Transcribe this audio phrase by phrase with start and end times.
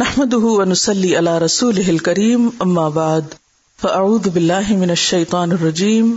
[0.00, 3.34] نحمده ونسلي على رسوله الكريم، أما بعد،
[3.78, 6.16] فأعوذ بالله من الشيطان الرجيم.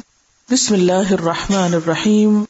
[0.52, 2.44] بسم الله الرحمن الرحيم.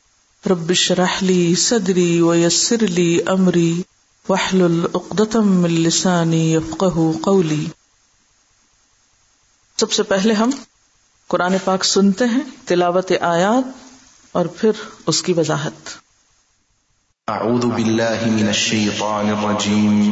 [0.49, 3.81] رب اشرح لي صدري ويسر لي أمري،
[4.29, 7.65] واحلل عقدة من لساني يفقه قولي.
[9.77, 10.49] سب سے پہلے ہم
[11.27, 13.63] قرآن پاک سنتے ہیں، تلاوت آیات،
[14.31, 14.71] اور پھر
[15.07, 15.89] اس کی وضاحت.
[17.31, 20.11] أعوذ بالله من الشيطان الرجيم.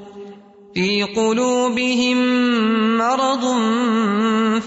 [0.75, 2.17] في قلوبهم
[2.97, 3.45] مرض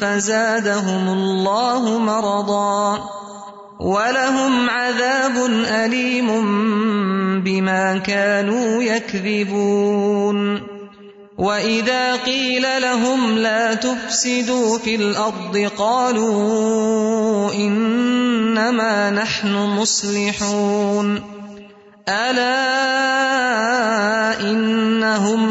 [0.00, 3.04] فزادهم الله مرضا
[3.80, 6.28] ولهم عذاب أليم
[7.44, 10.60] بما كانوا يكذبون
[11.38, 21.22] وإذا قيل لهم لا تفسدوا في الأرض قالوا إنما نحن مصلحون
[22.08, 22.84] ألا
[24.40, 25.50] إنهم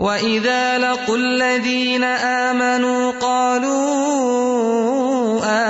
[0.00, 3.80] وإذا لقوا الذين آمنوا قالوا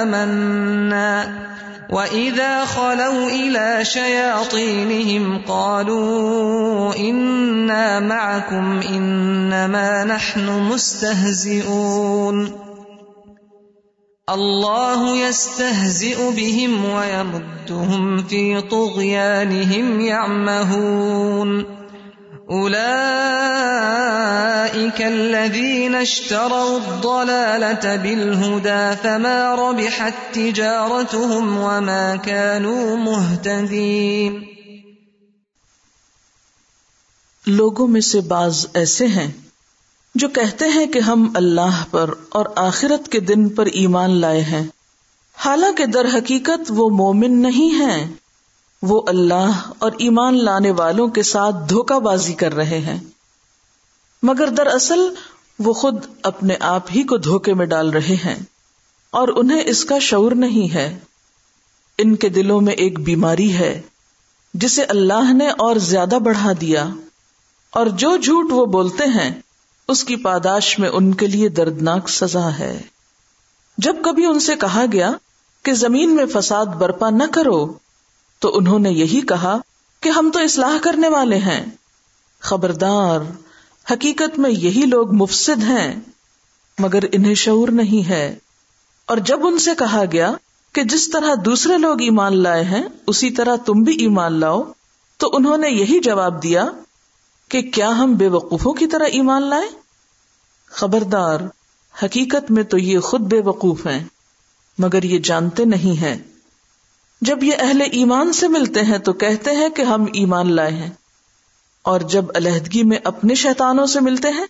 [0.02, 1.40] آمنا
[1.90, 12.52] وإذا خلوا إلى شياطينهم قالوا إنا معكم إنما نحن مستهزئون
[14.28, 21.79] الله يستهزئ بهم ويمدهم في طغيانهم يعمهون
[22.50, 34.44] أولئك الذين اشتروا الضلالة بالهدى فما ربحت تجارتهم وما كانوا مهتدين
[37.46, 39.32] لوگوں میں سے بعض ایسے ہیں
[40.14, 44.66] جو کہتے ہیں کہ ہم اللہ پر اور آخرت کے دن پر ایمان لائے ہیں۔
[45.38, 48.14] حالانکہ در حقیقت وہ مومن نہیں ہیں۔
[48.82, 53.00] وہ اللہ اور ایمان لانے والوں کے ساتھ دھوکہ بازی کر رہے ہیں۔
[54.22, 55.14] مگر دراصل
[55.58, 58.38] وہ خود اپنے آپ ہی کو دھوکے میں ڈال رہے ہیں
[59.10, 60.98] اور انہیں اس کا شعور نہیں ہے۔
[61.98, 63.82] ان کے دلوں میں ایک بیماری ہے
[64.54, 66.88] جسے اللہ نے اور زیادہ بڑھا دیا۔
[67.70, 69.40] اور جو جھوٹ وہ بولتے ہیں،
[69.88, 72.82] اس کی پاداش میں ان کے لیے دردناک سزا ہے۔
[73.78, 75.12] جب کبھی ان سے کہا گیا
[75.62, 77.72] کہ زمین میں فساد برپا نہ کرو
[78.40, 79.58] تو انہوں نے یہی کہا
[80.00, 81.66] کہ ہم تو اصلاح کرنے والے ہیں۔
[82.40, 83.20] خبردار،
[83.92, 86.00] حقیقت میں یہی لوگ مفسد ہیں،
[86.78, 88.38] مگر انہیں شعور نہیں ہے۔
[89.06, 90.32] اور جب ان سے کہا گیا
[90.72, 94.62] کہ جس طرح دوسرے لوگ ایمان لائے ہیں، اسی طرح تم بھی ایمان لاؤ،
[95.16, 96.66] تو انہوں نے یہی جواب دیا
[97.48, 99.70] کہ کیا ہم بے وقوفوں کی طرح ایمان لائیں؟
[100.66, 101.40] خبردار،
[102.02, 104.04] حقیقت میں تو یہ خود بے وقوف ہیں،
[104.78, 106.18] مگر یہ جانتے نہیں ہیں۔
[107.20, 110.90] جب یہ اہل ایمان سے ملتے ہیں تو کہتے ہیں کہ ہم ایمان لائے ہیں۔
[111.82, 114.46] اور جب علیحدگی میں اپنے شیطانوں سے ملتے ہیں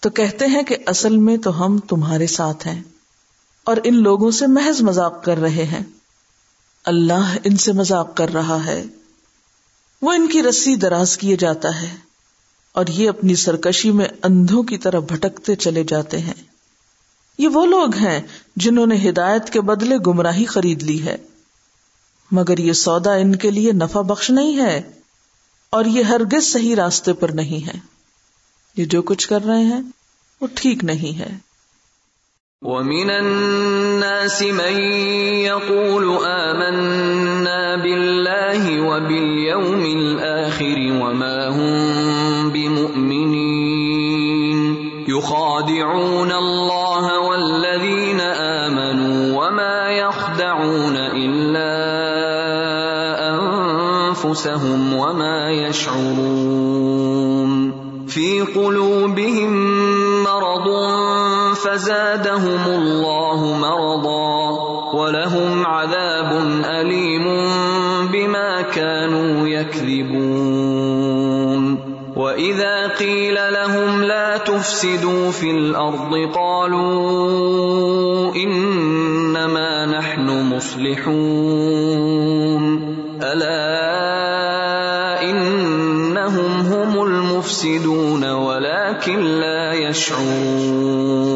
[0.00, 2.82] تو کہتے ہیں کہ اصل میں تو ہم تمہارے ساتھ ہیں
[3.64, 5.82] اور ان لوگوں سے محض مذاق کر رہے ہیں۔
[6.84, 8.84] اللہ ان سے مذاق کر رہا ہے۔
[10.02, 11.94] وہ ان کی رسی دراز کیے جاتا ہے
[12.72, 16.34] اور یہ اپنی سرکشی میں اندھوں کی طرح بھٹکتے چلے جاتے ہیں۔
[17.38, 18.22] یہ وہ لوگ ہیں
[18.56, 21.16] جنہوں نے ہدایت کے بدلے گمراہی خرید لی ہے۔
[22.32, 24.82] مگر یہ سودا ان کے لیے نفع بخش نہیں ہے
[25.70, 27.80] اور یہ ہرگز صحیح راستے پر نہیں ہے۔
[28.76, 29.82] یہ جو کچھ کر رہے ہیں،
[30.40, 31.52] وہ ٹھیک نہیں ہے۔
[32.62, 34.80] وَمِنَ النَّاسِ مَن
[35.32, 43.52] يَقُولُ آمَنَّا بِاللَّهِ وَبِالْيَوْمِ الْآخِرِ وَمَا هُم بِمُؤْمِنِينَ
[45.08, 46.81] يُخَادِعُونَ اللَّهَ
[54.32, 56.92] أَنفُسَهُمْ وَمَا يَشْعُرُونَ
[58.08, 59.52] فِي قُلُوبِهِم
[60.24, 60.66] مَّرَضٌ
[61.54, 64.34] فزادهم الله مرضا
[64.94, 66.30] ولهم عذاب
[66.64, 67.24] أليم
[68.12, 70.82] بما كانوا يكذبون
[72.16, 76.92] وإذا قيل لهم لا تفسدوا في الأرض قالوا
[78.36, 81.82] إنما نحن مصلحون
[83.22, 83.61] ألا
[87.42, 91.32] يفسدون ولكن لا يشعرون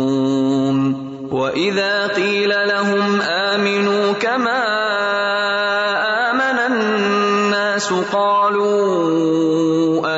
[1.32, 4.62] وإذا قيل لهم آمنوا كما
[6.30, 8.68] آمن الناس قالوا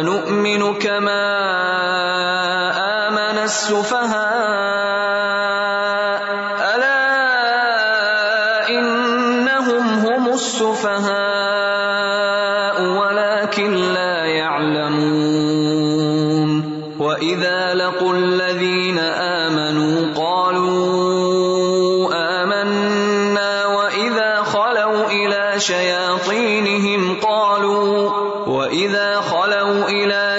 [0.00, 1.24] أنؤمن كما
[3.08, 4.28] آمن السفهاء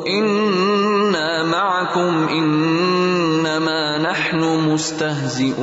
[0.07, 4.41] إنا معكم إنما نحن
[4.71, 5.61] مستهزئون.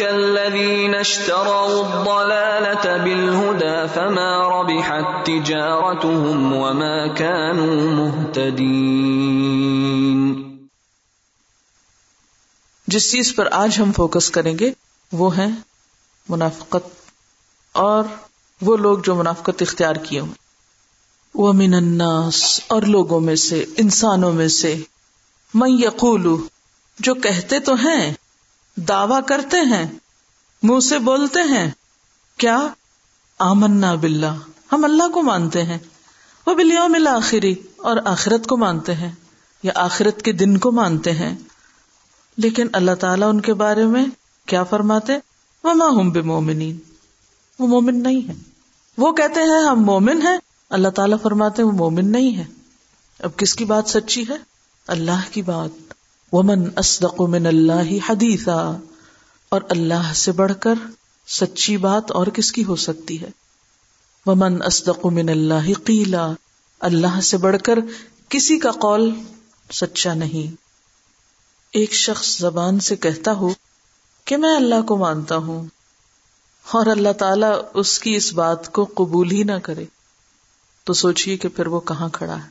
[0.00, 8.03] الذين اشتروا الضلالة بالهدى فما ربحت تجارتهم وما كانوا
[8.36, 10.24] مهتدين
[12.86, 14.72] جس چیز پر آج ہم فوکس کریں گے،
[15.12, 15.46] وہ ہے
[16.28, 17.10] منافقت،
[17.72, 18.04] اور
[18.60, 20.32] وہ لوگ جو منافقت اختیار کیے ہوں۔
[21.34, 24.82] وہ من الناس، اور لوگوں میں سے، انسانوں میں سے۔
[25.54, 26.46] من یقول
[26.98, 28.14] جو کہتے تو ہیں،
[28.76, 29.92] دعوی کرتے ہیں،
[30.62, 31.70] منہ سے بولتے ہیں۔
[32.36, 32.68] کیا؟
[33.38, 34.38] آمنا باللہ،
[34.72, 35.78] ہم اللہ کو مانتے ہیں۔
[36.46, 39.12] وہ بلیوم الآخری اور آخرت کو مانتے ہیں،
[39.62, 41.36] یا آخرت کے دن کو مانتے ہیں۔
[42.36, 44.06] لیکن اللہ تعالیٰ ان کے بارے میں
[44.46, 45.12] کیا فرماتے؟
[45.64, 46.76] وما ہم بے مومنین
[47.58, 48.32] وہ مومن نہیں ہے
[48.98, 50.36] وہ کہتے ہیں، ہم مومن ہیں۔
[50.70, 52.44] اللہ تعالیٰ فرماتے ہیں، وہ مومن نہیں ہے
[53.18, 54.36] اب کس کی بات سچی ہے؟
[54.86, 55.94] اللہ کی بات۔
[56.32, 58.76] ومن اصدق من اللہ حدیثا۔
[59.48, 60.74] اور اللہ سے بڑھ کر
[61.26, 63.30] سچی بات اور کس کی ہو سکتی ہے؟
[64.26, 66.32] ومن اصدق من اللہ قیلا
[66.80, 67.78] اللہ سے بڑھ کر
[68.28, 69.10] کسی کا قول
[69.72, 70.56] سچا نہیں۔
[71.72, 73.48] ایک شخص زبان سے کہتا ہو
[74.24, 75.64] کہ میں اللہ کو مانتا ہوں
[76.70, 79.84] اور اللہ تعالی اس کی اس بات کو قبول ہی نہ کرے۔
[80.84, 82.48] تو سوچئے کہ پھر وہ کہاں کھڑا ہے۔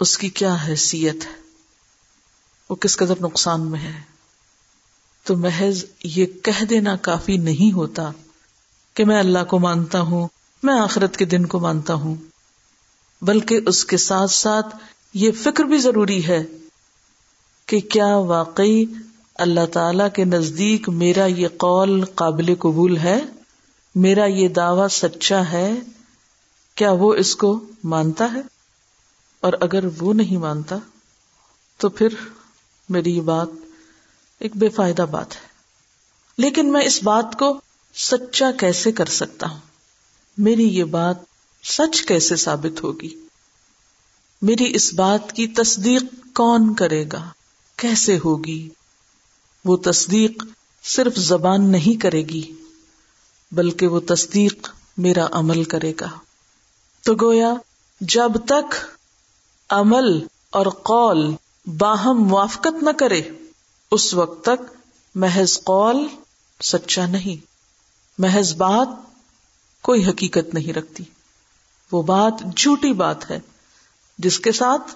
[0.00, 1.40] اس کی کیا حیثیت ہے؟
[2.70, 4.00] وہ کس قدر نقصان میں ہے؟
[5.24, 8.10] تو محض یہ کہہ دینا کافی نہیں ہوتا
[8.94, 10.28] کہ میں اللہ کو مانتا ہوں
[10.62, 12.14] میں آخرت کے دن کو مانتا ہوں۔
[13.22, 14.76] بلکہ اس کے ساتھ ساتھ
[15.14, 16.44] یہ فکر بھی ضروری ہے
[17.66, 18.84] کہ کیا واقعی
[19.34, 23.20] اللہ تعالی کے نزدیک میرا یہ قول قابل قبول ہے؟
[23.94, 25.72] میرا یہ دعوی سچا ہے؟
[26.74, 28.40] کیا وہ اس کو مانتا ہے؟
[29.40, 30.76] اور اگر وہ نہیں مانتا،
[31.76, 32.08] تو پھر
[32.88, 33.48] میری یہ بات
[34.38, 35.48] ایک بے فائدہ بات ہے۔
[36.38, 37.60] لیکن میں اس بات کو
[37.94, 39.67] سچا کیسے کر سکتا ہوں؟
[40.38, 41.16] میری یہ بات
[41.64, 43.24] سچ کیسے ثابت ہوگی؟
[44.42, 46.02] میری اس بات کی تصدیق
[46.34, 47.28] کون کرے گا؟
[47.76, 48.68] کیسے ہوگی؟
[49.64, 50.44] وہ تصدیق
[50.84, 52.52] صرف زبان نہیں کرے گی،
[53.52, 56.08] بلکہ وہ تصدیق میرا عمل کرے گا۔
[57.02, 57.54] تو گویا
[58.00, 58.74] جب تک
[59.70, 61.34] عمل اور قول
[61.78, 63.22] باہم موافقت نہ کرے،
[63.90, 64.76] اس وقت تک
[65.14, 66.06] محض قول
[66.62, 67.46] سچا نہیں،
[68.18, 69.07] محض بات
[69.88, 71.04] کوئی حقیقت نہیں رکھتی۔
[71.92, 73.40] وہ بات جھوٹی بات ہے،
[74.18, 74.94] جس کے ساتھ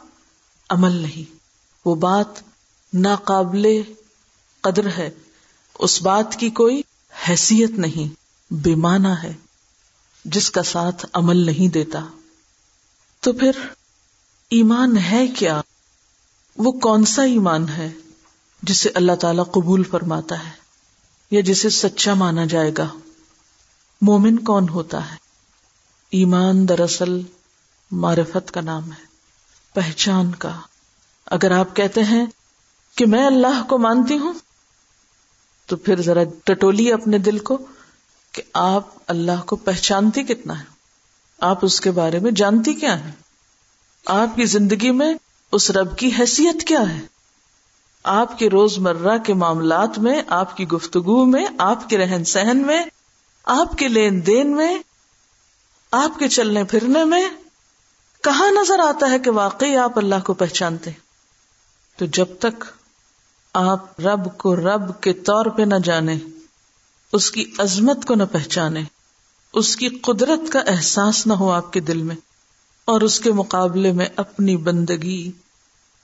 [0.68, 1.36] عمل نہیں۔
[1.84, 2.26] وہ بات
[2.94, 3.82] ناقابل
[4.60, 5.10] قدر ہے۔
[5.78, 6.82] اس بات کی کوئی
[7.28, 8.14] حیثیت نہیں
[8.52, 9.32] بیمانہ ہے،
[10.24, 12.06] جس کا ساتھ عمل نہیں دیتا۔
[13.20, 13.50] تو پھر
[14.50, 15.60] ایمان ہے کیا؟
[16.56, 17.92] وہ کون سا ایمان ہے
[18.62, 20.52] جسے اللہ تعالی قبول فرماتا ہے
[21.30, 22.88] یا جسے سچا مانا جائے گا؟
[24.02, 25.16] مومن کون ہوتا ہے؟
[26.10, 27.20] ایمان دراصل
[27.90, 29.04] معرفت کا نام ہے،
[29.74, 30.60] پہچان کا۔
[31.26, 32.26] اگر آپ کہتے ہیں
[32.96, 34.32] کہ میں اللہ کو مانتی ہوں،
[35.66, 37.58] تو پھر ذرا ٹٹولی اپنے دل کو
[38.32, 40.64] کہ آپ اللہ کو پہچانتی کتنا ہے
[41.40, 43.10] آپ اس کے بارے میں جانتی کیا ہے
[44.06, 45.14] آپ کی زندگی میں
[45.52, 47.00] اس رب کی حیثیت کیا ہے؟
[48.02, 52.66] آپ کے روز مرہ کے معاملات میں، آپ کی گفتگو میں، آپ کے رہن سہن
[52.66, 52.82] میں
[53.46, 54.76] آپ کے لین دین میں،
[55.92, 57.22] آپ کے چلنے پھرنے میں
[58.24, 60.90] کہاں نظر آتا ہے کہ واقعی آپ اللہ کو پہچانتے؟
[61.98, 62.64] تو جب تک
[63.54, 66.16] آپ رب کو رب کے طور پہ نہ جانے،
[67.12, 68.82] اس کی عظمت کو نہ پہچانے،
[69.54, 72.16] اس کی قدرت کا احساس نہ ہو آپ کے دل میں،
[72.84, 75.30] اور اس کے مقابلے میں اپنی بندگی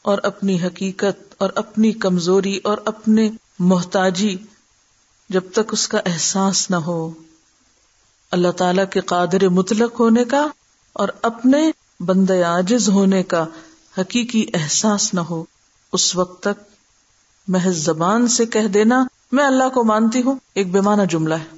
[0.04, 4.36] اور اپنی حقیقت اور اپنی کمزوری اور اپنے محتاجی
[5.30, 7.10] جب تک اس کا احساس نہ ہو
[8.30, 10.46] اللہ تعالی کے قادر مطلق ہونے کا
[10.92, 11.70] اور اپنے
[12.00, 13.46] بند عاجز ہونے کا
[13.98, 15.44] حقیقی احساس نہ ہو۔
[15.92, 16.62] اس وقت تک
[17.48, 21.56] محض زبان سے کہہ دینا میں اللہ کو مانتی ہوں، ایک بیمانہ جملہ ہے۔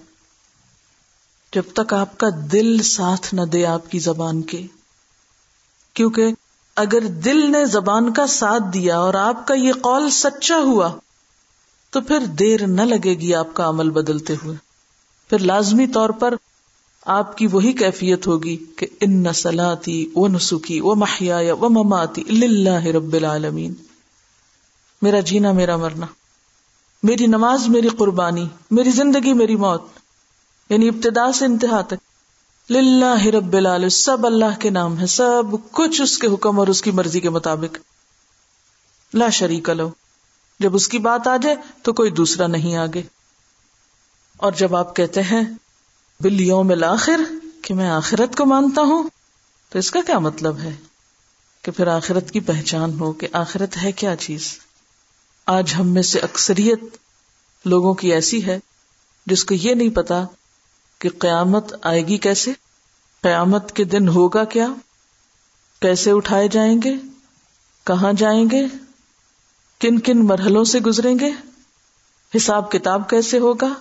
[1.55, 4.67] جب تک آپ کا دل ساتھ نہ دے آپ کی زبان کے۔
[5.95, 6.27] کیونکہ
[6.77, 10.93] اگر دل نے زبان کا ساتھ دیا اور آپ کا یہ قول سچا ہوا،
[11.91, 14.57] تو پھر دیر نہ لگے گی آپ کا عمل بدلتے ہوئے۔
[15.31, 16.35] پھر لازمی طور پر
[17.07, 22.87] آپ کی وہی کیفیت ہوگی کہ ان نسلاتی و نسخی و محیا و مماتی اللہ
[22.87, 23.75] رب العالمین۔
[25.03, 26.07] میرا جینا، میرا مرنا۔
[27.03, 29.83] میری نماز، میری قربانی۔ میری زندگی، میری موت۔
[30.71, 31.95] یعنی ابتدا سے انتہا تک۔
[32.71, 36.83] للہ رب العال، سب اللہ کے نام ہے۔ سب کچھ اس کے حکم اور اس
[36.83, 37.79] کی مرضی کے مطابق۔
[39.15, 39.91] لا شریک لو
[40.61, 43.03] جب اس کی بات آ جائے تو کوئی دوسرا نہیں آگے۔
[44.37, 45.43] اور جب آپ کہتے ہیں
[46.21, 47.21] بل یوم الآخر
[47.63, 49.09] کہ میں آخرت کو مانتا ہوں۔
[49.69, 50.77] تو اس کا کیا مطلب ہے؟
[51.63, 54.59] کہ پھر آخرت کی پہچان ہو کہ آخرت ہے کیا چیز۔
[55.47, 56.81] آج ہم میں سے اکثریت
[57.65, 58.59] لوگوں کی ایسی ہے
[59.27, 60.25] جس کو یہ نہیں پتا
[60.99, 62.53] کہ قیامت آئے گی کیسے۔
[63.23, 64.67] قیامت کے دن ہوگا کیا؟
[65.81, 66.95] کیسے اٹھائے جائیں گے؟
[67.85, 68.67] کہاں جائیں گے؟
[69.81, 71.31] کن کن مرحلوں سے گزریں گے؟
[72.37, 73.75] حساب کتاب کیسے ہوگا؟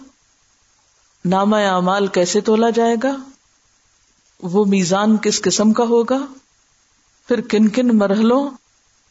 [1.25, 3.15] نامہ اعمال کیسے تولا جائے گا؟
[4.43, 6.17] وہ میزان کس قسم کا ہوگا؟
[7.27, 8.49] پھر کن کن مرحلوں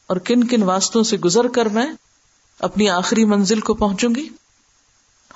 [0.06, 1.86] اور کن کن واسطوں سے گزر کر میں
[2.58, 4.28] اپنی آخری منزل کو پہنچوں گی؟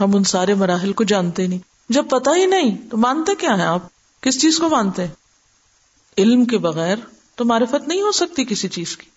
[0.00, 3.62] ہم ان سارے مراحل کو جانتے نہیں۔ جب پتا ہی نہیں، تو مانتے کیا ہے
[3.62, 3.82] آپ؟
[4.20, 5.06] کس چیز کو مانتے؟
[6.18, 6.96] علم کے بغیر
[7.34, 9.10] تو معرفت نہیں ہو سکتی کسی چیز کی۔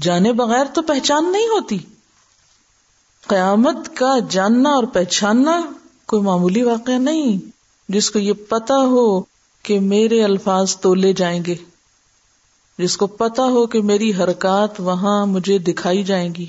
[0.00, 1.78] جانے بغیر تو پہچان نہیں ہوتی۔
[3.26, 5.60] قیامت کا جاننا اور پہچاننا
[6.08, 7.50] کوئی معمولی واقعہ نہیں
[7.88, 9.20] جس کو یہ پتا ہو
[9.62, 11.54] کہ میرے الفاظ تو لے جائیں گے،
[12.78, 16.46] جس کو پتا ہو کہ میری حرکات وہاں مجھے دکھائی جائیں گی،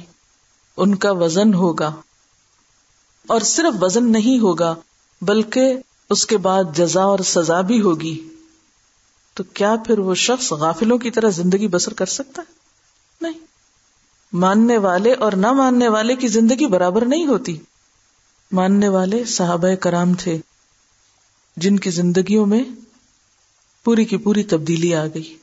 [0.77, 1.91] ان کا وزن ہوگا۔
[3.27, 4.75] اور صرف وزن نہیں ہوگا،
[5.21, 5.73] بلکہ
[6.09, 8.29] اس کے بعد جزا اور سزا بھی ہوگی۔
[9.33, 12.53] تو کیا پھر وہ شخص غافلوں کی طرح زندگی بسر کر سکتا؟ ہے
[13.21, 13.39] نہیں۔
[14.33, 17.57] ماننے والے اور نہ ماننے والے کی زندگی برابر نہیں ہوتی۔
[18.51, 20.37] ماننے والے صحابہ کرام تھے،
[21.57, 22.63] جن کی زندگیوں میں
[23.83, 25.37] پوری کی پوری تبدیلی آ گئی۔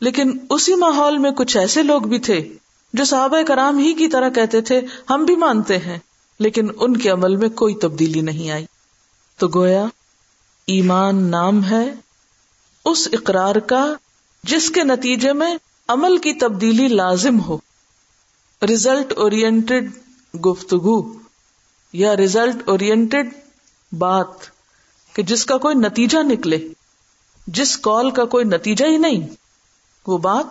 [0.00, 2.52] لیکن اسی ماحول میں کچھ ایسے لوگ بھی تھے
[2.92, 5.98] جو صحابہ کرام ہی کی طرح کہتے تھے، ہم بھی مانتے ہیں،
[6.38, 8.66] لیکن ان کے عمل میں کوئی تبدیلی نہیں آئی۔
[9.38, 9.84] تو گویا،
[10.66, 11.94] ایمان نام ہے
[12.84, 13.94] اس اقرار کا
[14.44, 15.54] جس کے نتیجے میں
[15.88, 17.58] عمل کی تبدیلی لازم ہو۔
[18.62, 19.90] ریزلٹ اورینٹڈ
[20.46, 21.25] گفتگو۔
[21.96, 23.34] یا ریزلٹ اورینٹڈ
[23.98, 24.28] بات
[25.12, 26.68] کہ جس کا کوئی نتیجہ نکلے،
[27.46, 29.26] جس کال کا کوئی نتیجہ ہی نہیں،
[30.06, 30.46] وہ بات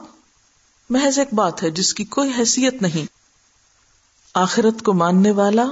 [0.89, 3.05] محض ایک بات ہے جس کی کوئی حیثیت نہیں۔
[4.33, 5.65] آخرت کو ماننے والا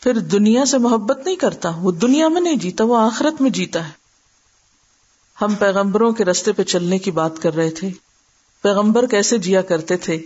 [0.00, 3.88] پھر دنیا سے محبت نہیں کرتا، وہ دنیا میں نہیں جیتا، وہ آخرت میں جیتا
[3.88, 3.92] ہے۔
[5.40, 7.90] ہم پیغمبروں کے رستے پہ چلنے کی بات کر رہے تھے۔
[8.62, 10.22] پیغمبر کیسے جیا کرتے تھے؟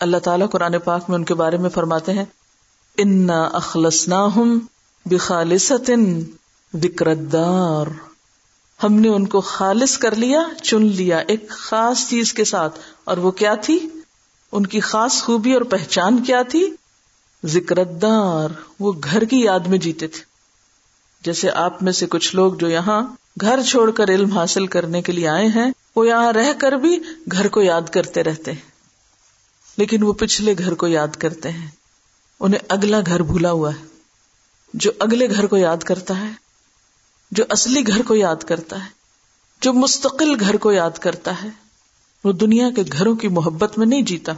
[0.00, 2.24] اللہ تعالیٰ قرآن پاک میں ان کے بارے میں فرماتے ہیں۔
[2.98, 4.60] انا اخلص نہ ہوں
[5.06, 5.72] بخالص
[8.82, 13.16] ہم نے ان کو خالص کر لیا، چن لیا ایک خاص چیز کے ساتھ۔ اور
[13.16, 13.88] وہ کیا تھی؟
[14.52, 16.70] ان کی خاص خوبی اور پہچان کیا تھی؟
[17.46, 18.48] ذکردار
[18.80, 20.20] وہ گھر کی یاد میں جیتے تھے۔
[21.24, 23.02] جیسے آپ میں سے کچھ لوگ جو یہاں
[23.40, 27.00] گھر چھوڑ کر علم حاصل کرنے کے لیے آئے ہیں، وہ یہاں رہ کر بھی
[27.32, 28.76] گھر کو یاد کرتے رہتے ہیں۔
[29.76, 31.70] لیکن وہ پچھلے گھر کو یاد کرتے ہیں۔
[32.40, 33.86] انہیں اگلا گھر بھولا ہوا ہے،
[34.74, 36.30] جو اگلے گھر کو یاد کرتا ہے،
[37.30, 38.90] جو اصلی گھر کو یاد کرتا ہے،
[39.60, 41.48] جو مستقل گھر کو یاد کرتا ہے،
[42.24, 44.32] وہ دنیا کے گھروں کی محبت میں نہیں جیتا،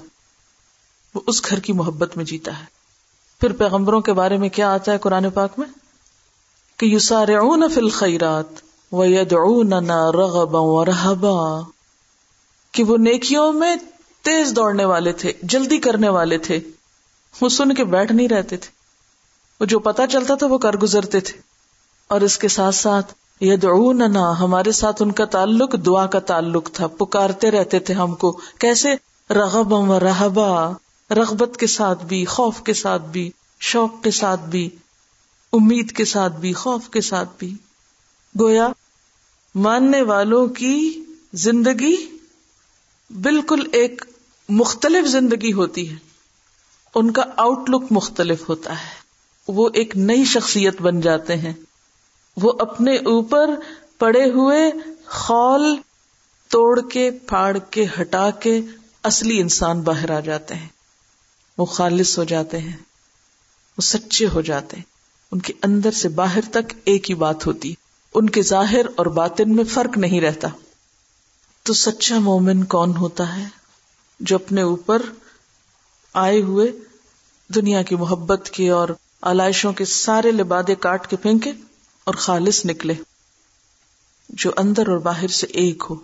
[1.15, 2.65] وہ اس گھر کی محبت میں جیتا ہے۔
[3.41, 5.69] پھر پیغمبروں کے بارے میں کیا آتا ہے قرآن پاک میں؟
[6.77, 8.17] کہ یو سارے اون فل
[10.15, 11.61] رغبا و رہبا
[12.73, 13.77] کہ وہ نیکیوں میں
[14.23, 16.61] تیز دوڑنے والے تھے، جلدی کرنے والے تھے۔
[17.41, 18.71] وہ سن کے بیٹھ نہیں رہتے تھے۔
[19.61, 21.39] وہ جو پتا چلتا تھا وہ کر گزرتے تھے۔
[22.09, 26.71] اور اس کے ساتھ ساتھ یہ دعونا ہمارے ساتھ ان کا تعلق دعا کا تعلق
[26.73, 28.89] تھا۔ پکارتے رہتے تھے ہم کو۔ کیسے؟
[29.31, 30.73] رغب و رہبا۔
[31.11, 33.31] رغبت کے ساتھ بھی، خوف کے ساتھ بھی،
[33.61, 34.71] شوق کے ساتھ بھی،
[35.53, 37.55] امید کے ساتھ بھی، خوف کے ساتھ بھی۔
[38.41, 38.69] گویا،
[39.55, 41.03] ماننے والوں کی
[41.33, 41.97] زندگی
[43.23, 44.05] بالکل ایک
[44.49, 46.08] مختلف زندگی ہوتی ہے۔
[46.99, 48.99] ان کا آؤٹ لک مختلف ہوتا ہے۔
[49.49, 51.53] وہ ایک نئی شخصیت بن جاتے ہیں۔
[52.37, 53.51] وہ اپنے اوپر
[53.99, 54.73] پڑے ہوئے
[55.07, 55.77] خول
[56.49, 58.61] توڑ کے، پھاڑ کے، ہٹا کے
[59.03, 60.69] اصلی انسان باہر آ جاتے ہیں۔
[61.59, 62.77] وہ خالص ہو جاتے ہیں۔
[63.79, 64.85] وہ سچے ہو جاتے ہیں۔
[65.33, 67.75] ان کے اندر سے باہر تک ایک ہی بات ہوتی۔
[68.15, 70.49] ان کے ظاہر اور باطن میں فرق نہیں رہتا۔
[71.63, 73.45] تو سچا مومن کون ہوتا ہے
[74.21, 75.03] جو اپنے اوپر
[76.13, 76.73] آئے ہوئے
[77.55, 78.89] دنیا کی محبت کے اور
[79.23, 81.53] آلائشوں کے سارے لبادے کاٹ کے پھینکے
[82.05, 82.95] اور خالص نکلے
[84.29, 85.95] جو اندر اور باہر سے ایک ہو۔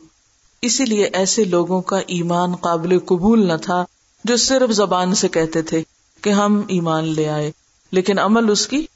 [0.62, 3.84] اسی لیے ایسے لوگوں کا ایمان قابل قبول نہ تھا
[4.24, 5.82] جو صرف زبان سے کہتے تھے
[6.20, 7.52] کہ ہم ایمان لے آئے،
[7.90, 8.86] لیکن عمل اس کی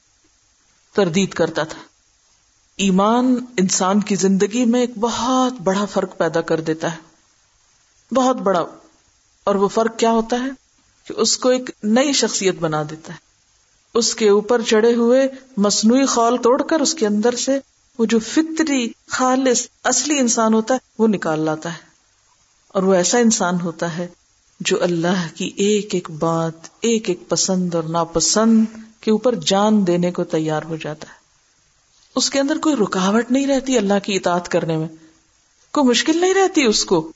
[0.93, 1.79] تردید کرتا تھا۔
[2.75, 6.97] ایمان انسان کی زندگی میں ایک بہت بڑا فرق پیدا کر دیتا ہے۔
[8.15, 8.65] بہت بڑا۔
[9.43, 10.68] اور وہ فرق کیا ہوتا ہے؟
[11.09, 13.17] کہ اس کو ایک نئی شخصیت بنا دیتا ہے۔
[13.93, 17.59] اس کے اوپر چڑھے ہوئے مصنوعی خال توڑ کر اس کے اندر سے
[17.97, 21.77] وہ جو فطری خالص اصلی انسان ہوتا ہے، وہ نکال لاتا ہے۔
[22.67, 24.07] اور وہ ایسا انسان ہوتا ہے
[24.59, 28.65] جو اللہ کی ایک ایک بات، ایک ایک پسند اور ناپسند
[29.01, 31.19] کے اوپر جان دینے کو تیار ہو جاتا ہے۔
[32.15, 34.87] اس کے اندر کوئی رکاوٹ نہیں رہتی اللہ کی اطاعت کرنے میں۔
[35.71, 37.11] کوئی مشکل نہیں رہتی اس کو۔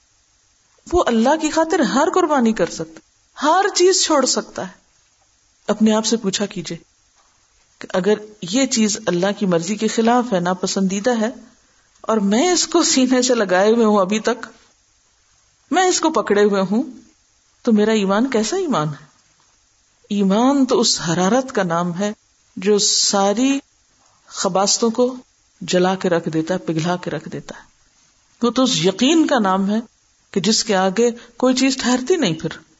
[0.94, 3.00] وہ اللہ کی خاطر ہر قربانی کر سکتا
[3.42, 4.82] ہر چیز چھوڑ سکتا ہے۔
[5.68, 6.78] اپنے آپ سے پوچھا کیجیے
[7.80, 11.30] کہ اگر یہ چیز اللہ کی مرضی کے خلاف ہے، ناپسندیدہ ہے،
[12.02, 14.48] اور میں اس کو سینے سے لگائے ہوئے ہوں ابھی تک،
[15.72, 16.84] میں اس کو پکڑے ہوئے ہوں،
[17.62, 19.06] تو میرا ایمان کیسا ایمان ہے؟
[20.10, 22.12] ایمان تو اس حرارت کا نام ہے
[22.58, 23.60] جو ساری
[24.28, 25.16] خباستوں کو
[25.62, 27.64] جلا کے رکھ دیتا ہے، پگھلا کے رکھ دیتا ہے۔
[28.42, 29.80] وہ تو اس یقین کا نام ہے
[30.32, 32.73] کہ جس کے آگے کوئی چیز ٹھہرتی نہیں پھر۔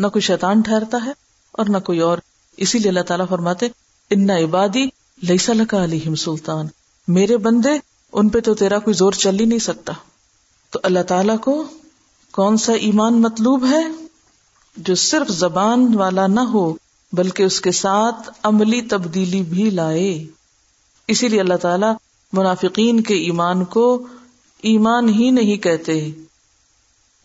[0.00, 1.12] نہ کوئی شیطان ٹھہرتا ہے
[1.52, 2.18] اور نہ کوئی اور۔
[2.56, 3.68] اسی لیے اللہ تعالیٰ فرماتے
[4.10, 4.84] ان عبادی
[5.22, 6.66] لئی لکا علیہم سلطان۔
[7.08, 7.70] میرے بندے،
[8.12, 9.92] ان پہ تو تیرا کوئی زور چل ہی نہیں سکتا۔
[10.70, 11.64] تو اللہ تعالیٰ کو
[12.32, 13.82] کون سا ایمان مطلوب ہے
[14.76, 16.74] جو صرف زبان والا نہ ہو،
[17.12, 20.26] بلکہ اس کے ساتھ عملی تبدیلی بھی لائے؟
[21.08, 21.94] اسی لیے اللہ تعالیٰ
[22.32, 24.06] منافقین کے ایمان کو
[24.62, 26.10] ایمان ہی نہیں کہتے۔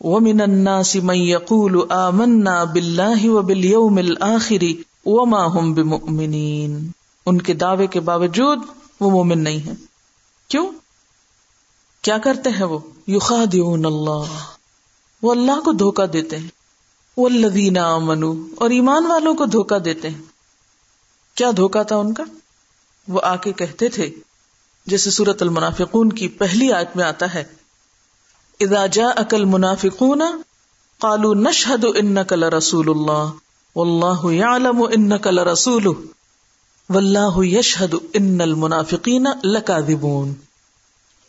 [0.00, 4.64] ومن الناس من يقول آمنا بالله وباليوم الآخر
[5.06, 6.90] وما هم بمؤمنين۔
[7.26, 8.58] ان کے دعوے کے باوجود
[9.00, 9.72] وہ مومن نہیں ہے
[10.48, 10.70] کیوں؟
[12.02, 14.44] کیا کرتے ہیں وہ؟ یخادعون اللہ۔
[15.22, 16.48] وہ اللہ کو دھوکا دیتے ہیں۔
[17.16, 20.22] والذین آمنوا۔ اور ایمان والوں کو دھوکا دیتے ہیں۔
[21.34, 22.24] کیا دھوکا تھا ان کا؟
[23.08, 24.14] وہ آ کے کہتے تھے،
[24.86, 27.44] جیسے سورت المنافقون کی پہلی آیت میں آتا ہے
[28.60, 30.22] ادا اکل اذا جاءك المنافقون
[31.00, 33.30] قالوا نشهد انك لرسول الله
[33.76, 35.92] والله يعلم انك لرسوله
[36.90, 40.34] والله يشهد ان المنافقين لكاذبون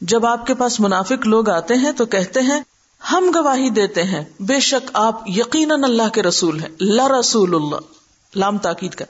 [0.01, 2.61] جب آپ کے پاس منافق لوگ آتے ہیں تو کہتے ہیں،
[3.11, 7.75] ہم گواہی دیتے ہیں، بے شک آپ یقیناً اللہ کے رسول ہیں لا رسول اللہ۔
[8.35, 9.05] لام تاکید کا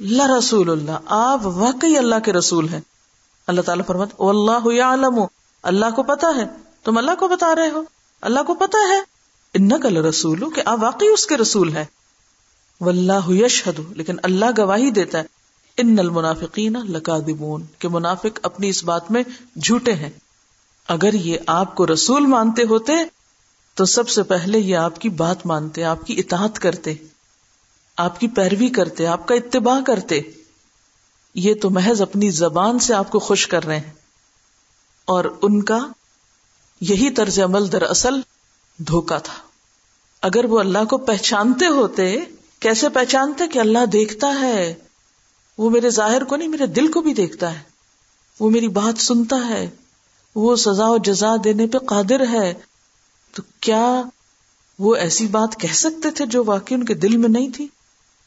[0.00, 2.80] لا رسول اللہ، آپ واقعی اللہ کے رسول ہیں۔
[3.46, 5.20] اللہ تعالیٰ فرمت اللہ عالم
[5.62, 7.82] اللہ کو پتا ہے۔ تم اللہ کو بتا رہے ہو؟
[8.20, 9.00] اللہ کو پتا ہے۔
[9.54, 11.84] ان کل رسول کہ آپ واقعی اس کے رسول ہے
[12.80, 15.24] واللہ یشہد، لیکن اللہ گواہی دیتا ہے۔
[15.76, 19.22] ان المنافقین لکاذبون، کہ منافق اپنی اس بات میں
[19.62, 20.10] جھوٹے ہیں۔
[20.88, 22.92] اگر یہ آپ کو رسول مانتے ہوتے،
[23.74, 26.94] تو سب سے پہلے یہ آپ کی بات مانتے، آپ کی اطاعت کرتے،
[27.96, 30.20] آپ کی پیروی کرتے، آپ کا اتباع کرتے۔
[31.34, 33.92] یہ تو محض اپنی زبان سے آپ کو خوش کر رہے ہیں۔
[35.04, 35.78] اور ان کا
[36.88, 38.20] یہی طرز عمل دراصل
[38.78, 39.34] دھوکا تھا۔
[40.22, 42.16] اگر وہ اللہ کو پہچانتے ہوتے،
[42.60, 44.74] کیسے پہچانتے کہ اللہ دیکھتا ہے؟
[45.58, 47.62] وہ میرے ظاہر کو نہیں، میرے دل کو بھی دیکھتا ہے۔
[48.40, 49.70] وہ میری بات سنتا ہے۔
[50.34, 52.54] وہ سزا و جزا دینے پہ قادر ہے۔
[53.34, 54.02] تو کیا
[54.78, 57.68] وہ ایسی بات کہہ سکتے تھے جو واقعی ان کے دل میں نہیں تھی؟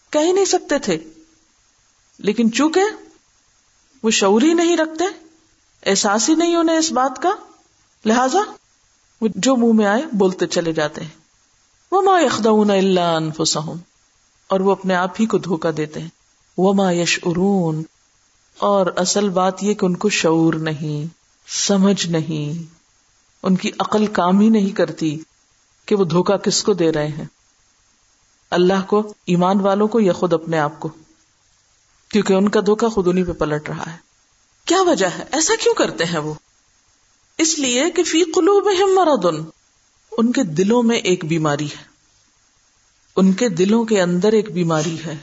[0.09, 0.97] کہہ ہی نہیں سکتے تھے۔
[2.17, 2.81] لیکن چونکہ
[4.03, 5.05] وہ شعور ہی نہیں رکھتے،
[5.85, 7.29] احساس ہی نہیں انہیں اس بات کا
[8.07, 8.39] لہذا
[9.21, 11.09] جو منہ میں آئے بولتے چلے جاتے ہیں۔
[11.91, 13.77] وہ ما اللہ انفسہم
[14.47, 16.09] اور وہ اپنے آپ ہی کو دھوکا دیتے ہیں۔
[16.57, 17.83] وما یش ارون
[18.57, 21.13] اور اصل بات یہ کہ ان کو شعور نہیں،
[21.47, 22.73] سمجھ نہیں۔
[23.43, 25.19] ان کی عقل کام ہی نہیں کرتی
[25.85, 27.25] کہ وہ دھوکا کس کو دے رہے ہیں۔
[28.51, 30.89] اللہ کو، ایمان والوں کو یا خود اپنے آپ کو؟
[32.09, 33.97] کیونکہ ان کا دھوکا خود انہیں پہ پلٹ رہا ہے۔
[34.65, 36.33] کیا وجہ ہے؟ ایسا کیوں کرتے ہیں وہ؟
[37.37, 39.49] اس لیے کہ فی قلوبہم مرضن
[40.11, 41.83] ان کے دلوں میں ایک بیماری ہے۔
[43.15, 45.17] ان کے دلوں کے اندر ایک بیماری ہے۔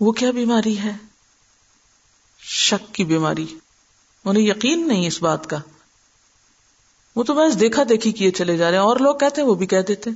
[0.00, 0.90] وہ کیا بیماری ہے؟
[2.38, 3.58] شک کی بیماری۔
[4.24, 5.58] انہیں یقین نہیں اس بات کا۔
[7.16, 9.54] وہ تو بس دیکھا دیکھی کیے چلے جا رہے ہیں۔ اور لوگ کہتے ہیں وہ
[9.54, 10.10] بھی کہہ دیتے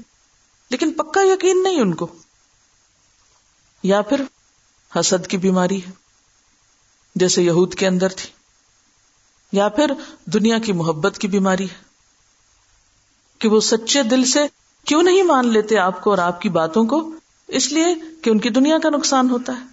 [0.71, 2.07] لیکن پکا یقین نہیں ان کو۔
[3.83, 4.23] یا پھر
[5.01, 5.91] حسد کی بیماری ہے۔
[7.15, 8.38] جیسے یہود کے اندر تھی۔
[9.53, 9.91] یا پھر
[10.25, 11.89] دنیا کی محبت کی بیماری ہے؟
[13.39, 14.41] کہ وہ سچے دل سے
[14.85, 17.11] کیوں نہیں مان لیتے آپ کو اور آپ کی باتوں کو؟
[17.49, 17.87] اس لیے
[18.23, 19.67] کہ ان کی دنیا کا نقصان ہوتا ہے۔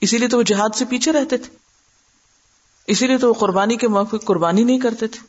[0.00, 1.56] اسی لیے تو وہ جہاد سے پیچھے رہتے تھے۔
[2.86, 5.26] اسی لیے تو وہ قربانی کے موقع قربانی نہیں کرتے تھے۔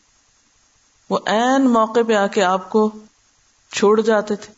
[1.09, 2.91] وہ این موقع پہ آ کے آپ کو
[3.71, 4.53] چھوڑ جاتے تھے۔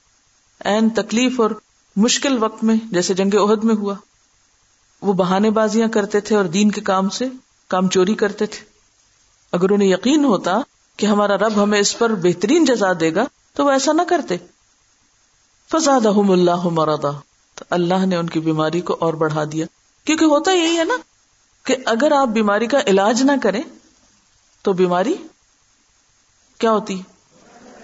[0.60, 1.51] این تکلیف اور
[1.95, 3.95] مشکل وقت میں، جیسے جنگ عہد میں ہوا۔
[5.01, 7.25] وہ بہانے بازیاں کرتے تھے اور دین کے کام سے
[7.67, 8.74] کام چوری کرتے تھے۔
[9.55, 10.59] اگر انہیں یقین ہوتا
[10.97, 14.37] کہ ہمارا رب ہمیں اس پر بہترین جزا دے گا، تو وہ ایسا نہ کرتے۔
[15.71, 17.11] فزاد اللہ مردا
[17.55, 19.65] تو اللہ نے ان کی بیماری کو اور بڑھا دیا۔
[20.05, 20.93] کیونکہ ہوتا یہی ہے نا
[21.63, 23.61] کہ اگر آپ بیماری کا علاج نہ کریں،
[24.61, 25.13] تو بیماری
[26.57, 27.01] کیا ہوتی؟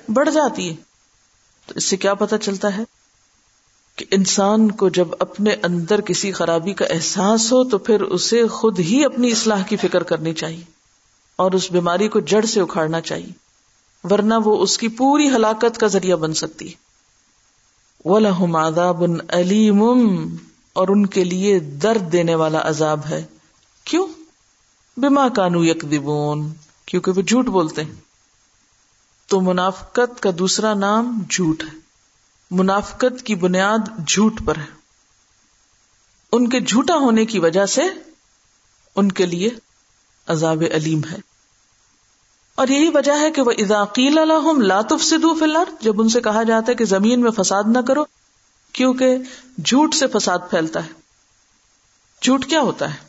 [0.10, 0.76] بڑھ جاتی ہے۔
[1.66, 2.84] تو اس سے کیا پتا چلتا ہے
[3.96, 8.80] کہ انسان کو جب اپنے اندر کسی خرابی کا احساس ہو، تو پھر اسے خود
[8.80, 10.81] ہی اپنی اصلاح کی فکر کرنی چاہیے۔
[11.42, 13.32] اور اس بیماری کو جڑ سے اکھاڑنا چاہیے،
[14.04, 16.92] ورنہ وہ اس کی پوری ہلاکت کا ذریعہ بن سکتی ہے۔
[18.06, 20.26] وَلَهُمْ عَذَابٌ أَلِيمٌ۔
[20.74, 23.26] اور ان کے لیے درد دینے والا عذاب ہے۔
[23.84, 24.08] کیوں؟
[24.98, 26.54] بما کانو یکذبون
[26.86, 27.94] کیونکہ وہ جھوٹ بولتے ہیں۔
[29.28, 31.80] تو منافقت کا دوسرا نام جھوٹ ہے۔
[32.52, 34.76] منافقت کی بنیاد جھوٹ پر ہے۔
[36.32, 37.82] ان کے جھوٹا ہونے کی وجہ سے
[38.96, 39.50] ان کے لیے
[40.28, 41.31] عذاب علیم ہے۔
[42.62, 46.44] اور یہی وجہ ہے کہ وہ اضاقیل الحم لاتف سدو فلر جب ان سے کہا
[46.44, 48.04] جاتا ہے کہ زمین میں فساد نہ کرو،
[48.74, 49.18] کیونکہ
[49.66, 50.90] جھوٹ سے فساد پھیلتا ہے۔
[52.22, 53.00] جھوٹ کیا ہوتا ہے؟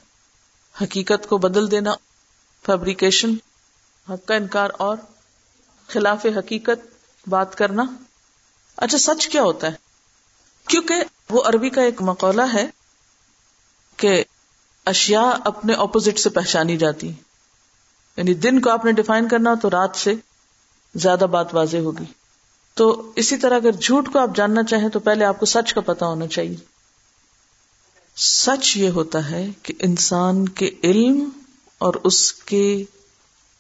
[0.83, 1.95] حقیقت کو بدل دینا
[2.67, 3.35] فیبریکیشن
[4.11, 4.97] حق کا انکار اور
[5.89, 6.87] خلاف حقیقت
[7.29, 7.83] بات کرنا۔
[8.77, 9.73] اچھا سچ کیا ہوتا ہے؟
[10.69, 10.95] کیونکہ
[11.31, 12.67] وہ عربی کا ایک مقولہ ہے
[13.97, 14.25] کہ
[14.85, 17.13] اشیاء اپنے اپوزٹ سے پہچانی جاتی۔
[18.17, 20.15] یعنی دن کو آپ نے ڈیفائن کرنا تو رات سے
[20.95, 22.05] زیادہ بات واضح ہوگی۔
[22.75, 25.81] تو اسی طرح اگر جھوٹ کو آپ جاننا چاہیں تو پہلے آپ کو سچ کا
[25.81, 26.57] پتا ہونا چاہیے۔
[28.17, 31.29] سچ یہ ہوتا ہے کہ انسان کے علم
[31.79, 32.85] اور اس کے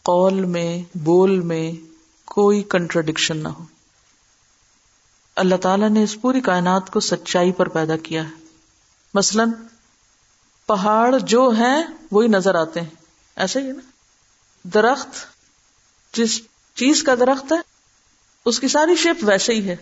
[0.02, 1.72] قول میں، بول میں
[2.24, 3.64] کوئی کنٹرڈکشن نہ ہو۔
[5.36, 8.46] اللہ تعالیٰ نے اس پوری کائنات کو سچائی پر پیدا کیا ہے۔
[9.14, 9.50] مثلاً،
[10.66, 12.90] پہاڑ جو ہیں، وہی نظر آتے ہیں۔
[13.36, 13.91] ایسا ہی ہے نا؟
[14.64, 15.08] درخت،
[16.14, 16.40] جس
[16.74, 17.58] چیز کا درخت ہے،
[18.44, 19.76] اس کی ساری شیپ ویسے ہی ہے۔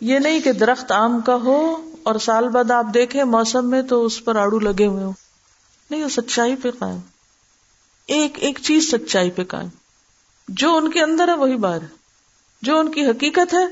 [0.00, 4.04] یہ نہیں کہ درخت آم کا ہو اور سال بعد آپ دیکھیں موسم میں تو
[4.04, 5.12] اس پر آڑو لگے ہوئے ہو
[5.90, 6.98] نہیں، وہ سچائی پہ قائم۔
[8.06, 9.68] ایک ایک چیز سچائی پہ قائم۔
[10.48, 11.86] جو ان کے اندر ہے، وہی باہر ہے۔
[12.62, 13.66] جو ان کی حقیقت ہے،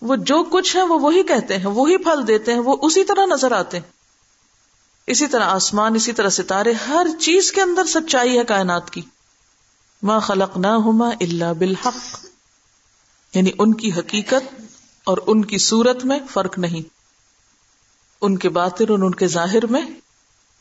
[0.00, 3.26] وہ جو کچھ ہے، وہ وہی کہتے ہیں، وہی پھل دیتے ہیں، وہ اسی طرح
[3.26, 3.99] نظر آتے ہیں۔
[5.10, 9.02] اسی طرح آسمان، اسی طرح ستارے، ہر چیز کے اندر سچائی ہے کائنات کی۔
[10.02, 12.26] ماں خلق نہ ہوما اللہ بالحق۔
[13.34, 14.60] یعنی ان کی حقیقت
[15.04, 16.88] اور ان کی صورت میں فرق نہیں۔
[18.20, 19.82] ان کے باطر اور ان کے ظاہر میں،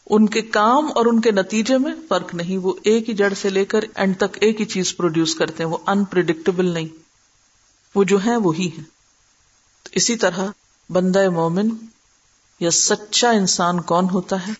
[0.09, 3.49] ان کے کام اور ان کے نتیجے میں فرق نہیں۔ وہ ایک ہی جڑ سے
[3.49, 6.87] لے کر اینڈ تک ایک ہی چیز پروڈیوس کرتے ہیں۔ وہ انپریڈکٹیبل نہیں۔
[7.95, 8.83] وہ جو ہے وہی ہے
[9.91, 10.47] اسی طرح
[10.89, 11.69] بندہ مومن
[12.59, 14.51] یا سچا انسان کون ہوتا ہے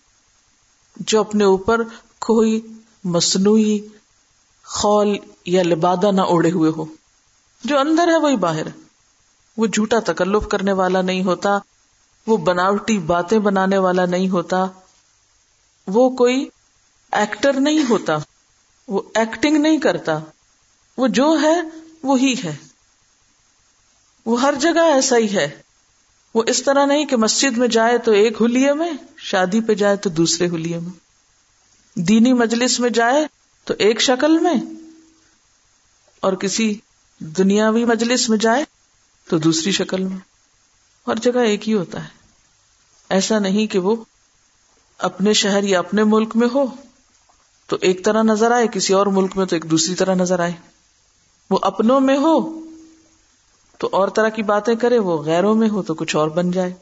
[0.96, 1.82] جو اپنے اوپر
[2.18, 2.60] کوئی
[3.04, 3.80] مصنوعی
[4.64, 6.84] خول یا لبادہ نہ اوڑے ہوئے ہو؟
[7.64, 8.70] جو اندر ہے وہی باہر ہے۔
[9.56, 11.58] وہ جھوٹا تکلف کرنے والا نہیں ہوتا،
[12.26, 14.66] وہ بناوٹی باتیں بنانے والا نہیں ہوتا۔
[15.86, 16.48] وہ کوئی
[17.12, 18.16] ایکٹر نہیں ہوتا،
[18.88, 20.18] وہ ایکٹنگ نہیں کرتا۔
[20.96, 21.60] وہ جو ہے،
[22.02, 22.56] وہی ہے۔
[24.26, 25.62] وہ ہر جگہ ایسا ہی ہے۔
[26.34, 29.96] وہ اس طرح نہیں کہ مسجد میں جائے تو ایک ہولیے میں، شادی پہ جائے
[29.96, 30.92] تو دوسرے ہولیے میں۔
[31.96, 33.26] دینی مجلس میں جائے
[33.64, 34.54] تو ایک شکل میں،
[36.20, 36.74] اور کسی
[37.18, 38.64] دنیاوی مجلس میں جائے
[39.28, 40.18] تو دوسری شکل میں۔
[41.06, 42.08] ہر جگہ ایک ہی ہوتا ہے۔
[43.10, 43.96] ایسا نہیں کہ وہ
[44.98, 46.64] اپنے شہر یا اپنے ملک میں ہو
[47.66, 50.52] تو ایک طرح نظر آئے، کسی اور ملک میں تو ایک دوسری طرح نظر آئے۔
[51.50, 52.38] وہ اپنوں میں ہو
[53.80, 56.72] تو اور طرح کی باتیں کرے، وہ غیروں میں ہو تو کچھ اور بن جائے۔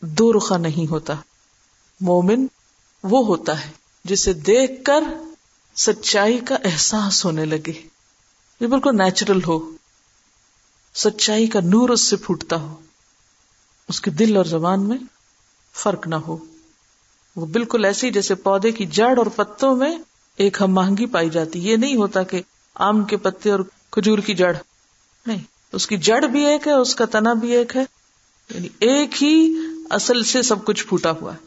[0.00, 1.14] دو رخا نہیں ہوتا۔
[2.00, 2.46] مومن
[3.02, 3.70] وہ ہوتا ہے
[4.04, 5.04] جسے دیکھ کر
[5.76, 7.88] سچائی کا احساس ہونے لگے۔
[8.60, 9.70] یہ بالکل نیچرل ہو۔
[10.94, 12.80] سچائی کا نور اس سے پھوٹتا ہو۔
[13.88, 14.98] اس کے دل اور زبان میں
[15.74, 16.36] فرق نہ ہو۔
[17.36, 19.98] وہ بالکل ایسی جیسے پودے کی جڑ اور پتوں میں
[20.36, 22.42] ایک ہم مہنگی پائی جاتی۔ یہ نہیں ہوتا کہ
[22.74, 23.60] آم کے پتے اور
[23.90, 24.56] کھجور کی جڑ۔
[25.26, 27.84] نہیں۔ اس کی جڑ بھی ایک ہے، اس کا تنا بھی ایک ہے۔
[28.54, 29.54] یعنی ایک ہی
[29.90, 31.38] اصل سے سب کچھ پھوٹا ہوا ہے۔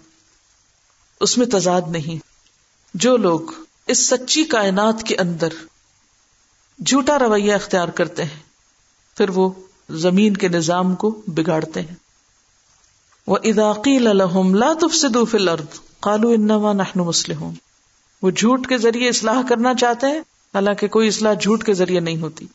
[1.19, 2.31] اس میں تضاد نہیں۔
[2.93, 3.39] جو لوگ
[3.87, 5.47] اس سچی کائنات کے اندر
[6.85, 8.39] جھوٹا رویہ اختیار کرتے ہیں،
[9.17, 9.49] پھر وہ
[9.89, 11.95] زمین کے نظام کو بگاڑتے ہیں۔
[13.27, 17.53] وہ اداقی لا تفسدوا فی الارض قالوا انما نحن مسلمون
[18.21, 20.19] وہ جھوٹ کے ذریعے اصلاح کرنا چاہتے ہیں،
[20.55, 22.47] حالانکہ کوئی اصلاح جھوٹ کے ذریعے نہیں ہوتی۔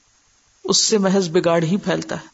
[0.69, 2.27] اس سے محض بگاڑ ہی پھیلتا ہے۔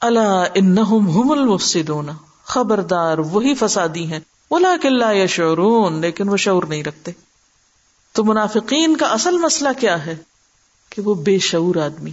[0.00, 2.08] اللہ انہم هم المفسدون۔
[2.44, 4.18] خبردار وہی فسادی ہیں۔
[4.50, 7.12] بولا کلّا یا شعرون لیکن وہ شعور نہیں رکھتے۔
[8.12, 10.16] تو منافقین کا اصل مسئلہ کیا ہے؟
[10.90, 12.10] کہ وہ بے شعور آدمی،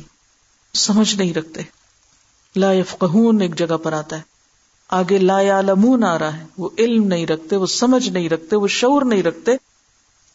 [0.74, 1.62] سمجھ نہیں رکھتے۔
[2.56, 4.22] لا یفقہون ایک جگہ پر آتا ہے۔
[4.90, 8.68] آگے لا یعلمون آ رہا ہے۔ وہ علم نہیں رکھتے، وہ سمجھ نہیں رکھتے، وہ
[8.68, 9.52] شعور نہیں رکھتے۔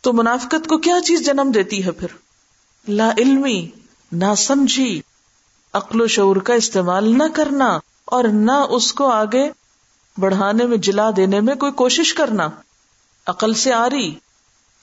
[0.01, 2.09] تو منافقت کو کیا چیز جنم دیتی ہے پھر؟
[2.89, 3.71] لا علمی
[4.13, 5.03] نہ سمجھی
[5.73, 9.51] عقل و شعور کا استعمال نہ کرنا اور نہ اس کو آگے
[10.19, 12.49] بڑھانے میں، جلا دینے میں کوئی کوشش کرنا۔
[13.27, 14.15] عقل سے آ رہی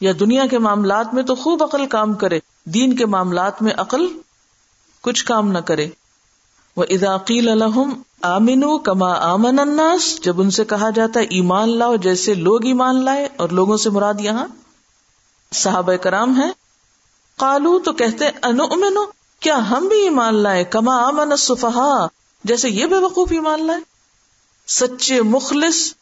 [0.01, 4.07] یا دنیا کے معاملات میں تو خوب عقل کام کرے۔ دین کے معاملات میں عقل
[5.01, 5.87] کچھ کام نہ کرے۔
[6.75, 11.95] وہ اداقیل الحم آمین کما آمن اناس جب ان سے کہا جاتا ہے، ایمان لاؤ،
[11.95, 14.47] جیسے لوگ ایمان لائے اور لوگوں سے مراد یہاں
[15.53, 16.49] صحابہ کرام ہے
[17.39, 22.07] کالو تو کہتے انو کیا ہم بھی ایمان لائے؟ کما آمن صفحا
[22.43, 23.79] جیسے یہ بے وقوف ایمان لائے؟
[24.67, 25.93] سچے مخلص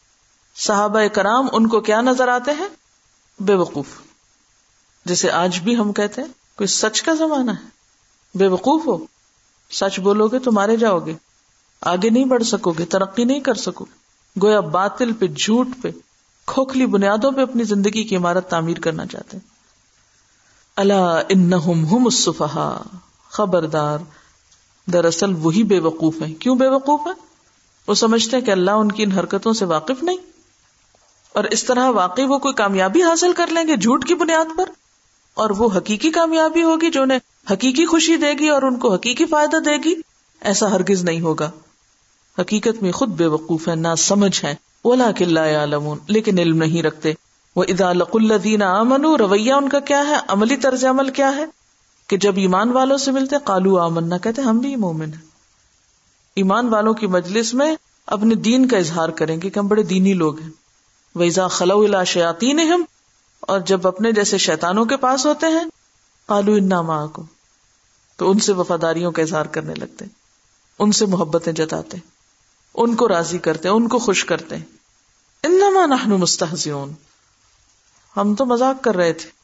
[0.56, 2.68] صحابہ کرام ان کو کیا نظر آتے ہیں؟
[3.40, 3.86] بے وقوف۔
[5.04, 7.66] جیسے آج بھی ہم کہتے ہیں، کوئی سچ کا زمانہ ہے۔
[8.34, 8.98] بے وقوف ہو۔
[9.70, 11.14] سچ بولو گے تو مارے جاؤ گے۔
[11.80, 13.96] آگے نہیں بڑھ سکو گے، ترقی نہیں کر سکو گے۔
[14.42, 15.90] گویا باطل پہ، جھوٹ پہ،
[16.46, 19.48] کھوکھلی بنیادوں پہ اپنی زندگی کی عمارت تعمیر کرنا چاہتے ہیں۔
[20.76, 21.50] اللہ ان
[23.30, 23.98] خبردار،
[24.86, 27.12] دراصل وہی بے وقوف ہے کیوں بے وقوف ہے
[27.88, 30.16] وہ سمجھتے ہیں کہ اللہ ان کی ان حرکتوں سے واقف نہیں۔
[31.32, 34.64] اور اس طرح واقعی وہ کوئی کامیابی حاصل کر لیں گے جھوٹ کی بنیاد پر؟
[35.34, 37.18] اور وہ حقیقی کامیابی ہوگی جو انہیں
[37.52, 39.94] حقیقی خوشی دے گی اور ان کو حقیقی فائدہ دے گی؟
[40.40, 41.50] ایسا ہرگز نہیں ہوگا۔
[42.38, 45.10] حقیقت میں خود بے وقوف ہے نہ سمجھ ہے اولا
[45.60, 47.12] عالمون لیکن علم نہیں رکھتے۔
[47.56, 51.44] وہ ادا لق الدین امن رویہ ان کا کیا ہے؟ عملی طرز عمل کیا ہے؟
[52.06, 55.26] کہ جب ایمان والوں سے ملتے کالو آمن نہ کہتے ہم بھی مومن ہیں۔
[56.36, 60.14] ایمان والوں کی مجلس میں اپنے دین کا اظہار کریں گے کہ ہم بڑے دینی
[60.14, 60.50] لوگ ہیں۔
[61.14, 62.60] ویزا خلو الا شیاتین
[63.40, 65.64] اور جب اپنے جیسے شیتانوں کے پاس ہوتے ہیں
[66.28, 67.22] آلو انا کو
[68.16, 70.04] تو ان سے وفاداریوں کا اظہار کرنے لگتے
[70.78, 71.96] ان سے محبتیں جتاتے
[72.74, 74.56] ان کو راضی کرتے ان کو خوش کرتے
[75.42, 76.92] انما نحن مستحزون
[78.16, 79.35] ہم تو مزاق کر رہے تھے۔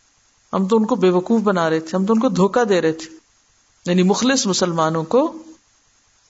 [0.53, 2.81] ہم تو ان کو بے وقوف بنا رہے تھے، ہم تو ان کو دھوکا دے
[2.81, 3.17] رہے تھے۔
[3.87, 5.39] یعنی مخلص مسلمانوں کو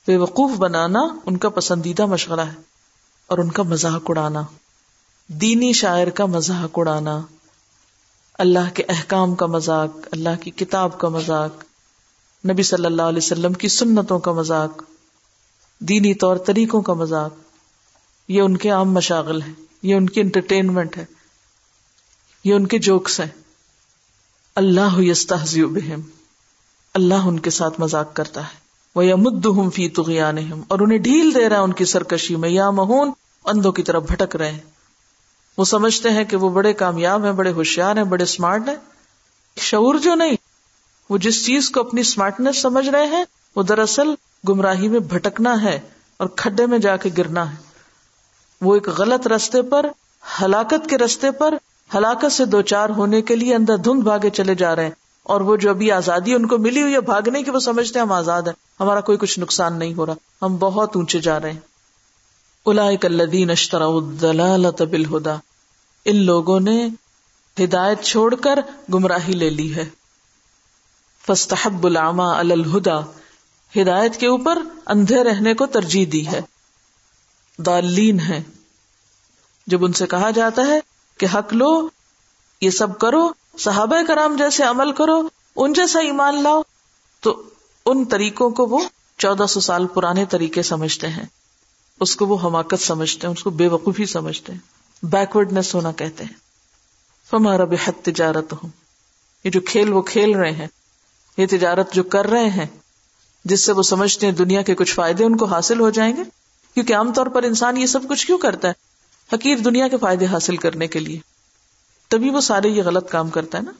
[0.06, 2.54] بے وقوف بنانا ان کا پسندیدہ مشغلہ ہے
[3.26, 4.42] اور ان کا مذاق اڑانا۔
[5.28, 7.20] دینی شاعر کا مذاق اڑانا،
[8.38, 11.64] اللہ کے احکام کا مذاق، اللہ کی کتاب کا مذاق،
[12.50, 14.82] نبی صلی اللہ علیہ وسلم کی سنتوں کا مذاق،
[15.78, 17.34] دینی طور طریقوں کا مذاق۔
[18.28, 21.04] یہ ان کے عام مشاغل ہیں، یہ ان کی انٹرٹینمنٹ ہے،
[22.44, 23.41] یہ ان کے جوکس ہیں۔
[24.54, 24.98] اللہ
[25.56, 26.00] بہم،
[26.94, 28.62] اللہ ان کے ساتھ مذاق کرتا ہے۔
[28.94, 30.36] وہ یمد ہوں فی تغیان
[30.68, 33.10] اور انہیں ڈھیل دے رہا ہے ان کی سرکشی میں۔ یا مہون،
[33.44, 34.60] اندھوں کی طرف بھٹک رہے ہیں۔
[35.58, 38.76] وہ سمجھتے ہیں کہ وہ بڑے کامیاب ہیں، بڑے ہوشیار ہیں، بڑے اسمارٹ ہیں۔
[39.56, 40.36] شعور جو نہیں،
[41.08, 43.24] وہ جس چیز کو اپنی اسمارٹنیس سمجھ رہے ہیں،
[43.56, 44.14] وہ دراصل
[44.48, 45.80] گمراہی میں بھٹکنا ہے
[46.16, 47.56] اور کھڈے میں جا کے گرنا ہے۔
[48.60, 49.86] وہ ایک غلط رستے پر،
[50.42, 51.54] ہلاکت کے رستے پر
[51.94, 54.90] ہلاکت سے دو چار ہونے کے لیے اندر دھند بھاگے چلے جا رہے ہیں۔
[55.22, 58.06] اور وہ جو ابھی آزادی ان کو ملی ہوئی ہے، بھاگنے کی وہ سمجھتے ہیں
[58.06, 61.52] ہم آزاد ہیں۔ ہمارا کوئی کچھ نقصان نہیں ہو رہا۔ ہم بہت اونچے جا رہے
[61.52, 61.60] ہیں۔
[62.64, 65.36] الدین اشترا بالہدا
[66.04, 66.88] ان لوگوں نے
[67.64, 68.58] ہدایت چھوڑ کر
[68.94, 69.84] گمراہی لے لی ہے۔
[71.26, 73.00] فستحب العما الہدا
[73.82, 76.40] ہدایت کے اوپر اندھے رہنے کو ترجیح دی ہے۔
[77.58, 78.40] دالین ہیں۔
[79.66, 80.91] جب ان سے کہا جاتا ہے
[81.22, 81.88] کہ حق لو،
[82.60, 86.62] یہ سب کرو، صحابہ کرام جیسے عمل کرو، ان جیسا ایمان لاؤ۔
[87.20, 87.42] تو
[87.86, 88.78] ان طریقوں کو وہ
[89.18, 91.24] چودہ سو سال پرانے طریقے سمجھتے ہیں۔
[92.00, 94.58] اس کو وہ حماقت سمجھتے ہیں، اس کو بے وقوفی سمجھتے ہیں۔
[95.02, 96.34] بیکورڈنیس ہونا کہتے ہیں۔
[97.32, 98.70] ہمارا بے حد تجارت ہوں
[99.44, 100.68] یہ جو کھیل وہ کھیل رہے ہیں۔
[101.36, 102.66] یہ تجارت جو کر رہے ہیں،
[103.44, 106.22] جس سے وہ سمجھتے ہیں دنیا کے کچھ فائدے ان کو حاصل ہو جائیں گے۔
[106.74, 108.72] کیونکہ عام طور پر انسان یہ سب کچھ کیوں کرتا ہے؟
[109.32, 111.18] حقیر دنیا کے فائدے حاصل کرنے کے لیے۔
[112.08, 113.72] تبھی وہ سارے یہ غلط کام کرتا ہے نا۔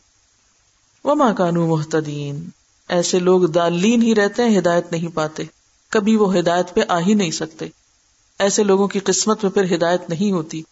[1.04, 2.48] وہ ماں کانو محتدین
[2.88, 5.42] ایسے لوگ دالین ہی رہتے ہیں، ہدایت نہیں پاتے۔
[5.90, 7.66] کبھی وہ ہدایت پہ آ ہی نہیں سکتے۔
[8.38, 10.62] ایسے لوگوں کی قسمت میں پھر ہدایت نہیں ہوتی۔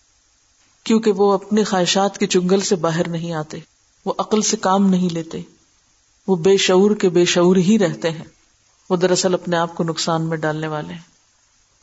[0.85, 3.59] کیونکہ وہ اپنے خواہشات کے چنگل سے باہر نہیں آتے۔
[4.05, 5.41] وہ عقل سے کام نہیں لیتے۔
[6.27, 8.25] وہ بے شعور کے بے شعور ہی رہتے ہیں۔
[8.91, 11.11] وہ دراصل اپنے آپ کو نقصان میں ڈالنے والے ہیں۔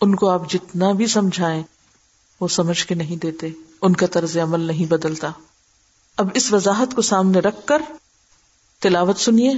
[0.01, 1.63] ان کو آپ جتنا بھی سمجھائیں
[2.41, 3.49] وہ سمجھ کے نہیں دیتے،
[3.81, 5.31] ان کا طرز عمل نہیں بدلتا۔
[6.17, 7.81] اب اس وضاحت کو سامنے رکھ کر
[8.81, 9.53] تلاوت سنیے۔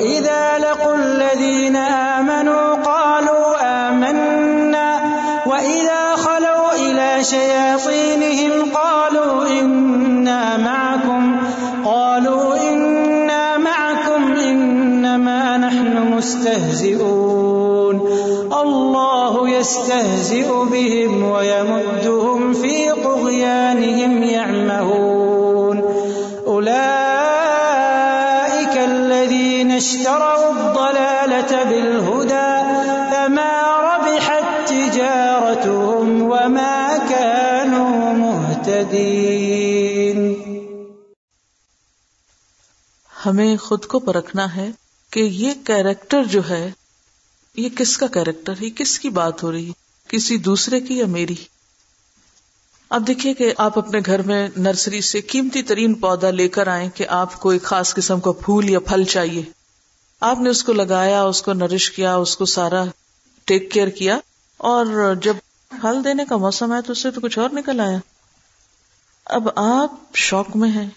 [0.00, 3.56] وإذا لقوا الذين آمنوا قالوا
[3.88, 5.00] آمنا
[5.46, 11.36] وإذا خلوا إلى شياطينهم قالوا إنا معكم
[11.84, 18.00] قالوا إنا معكم إنما نحن مستهزئون
[18.62, 25.84] الله يستهزئ بهم ويمدهم في طغيانهم يعمهون
[26.46, 27.09] أولئك
[29.80, 32.52] اشتروا الضلالة بالهدى
[33.10, 40.34] فما ربحت تجارتهم وما كانوا مهتدين.
[43.26, 44.70] ہمیں خود کو پرکھنا ہے
[45.10, 46.70] کہ یہ کیریکٹر جو ہے،
[47.56, 49.72] یہ کس کا کیریکٹر ہے؟ کس کی بات ہو رہی ہے؟
[50.08, 51.34] کسی دوسرے کی یا میری؟
[52.90, 56.88] اب دیکھیے کہ آپ اپنے گھر میں نرسری سے قیمتی ترین پودا لے کر آئے
[56.94, 59.59] کہ آپ کو ایک خاص قسم کا پھول یا پھل چاہیے۔
[60.20, 62.84] آپ نے اس کو لگایا، اس کو نرش کیا، اس کو سارا
[63.44, 64.18] ٹیک کیئر کیا
[64.56, 65.36] اور جب
[65.68, 67.98] پھل دینے کا موسم ہے تو اس سے تو کچھ اور نکل آیا۔
[69.24, 70.90] اب آپ شوق میں ہیں۔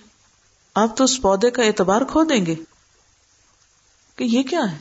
[0.76, 2.56] آپ تو اس پودے کا اعتبار کھو دیں گے
[4.16, 4.78] کہ یہ کیا ہے۔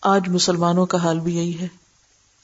[0.00, 1.68] آج مسلمانوں کا حال بھی یہی ہے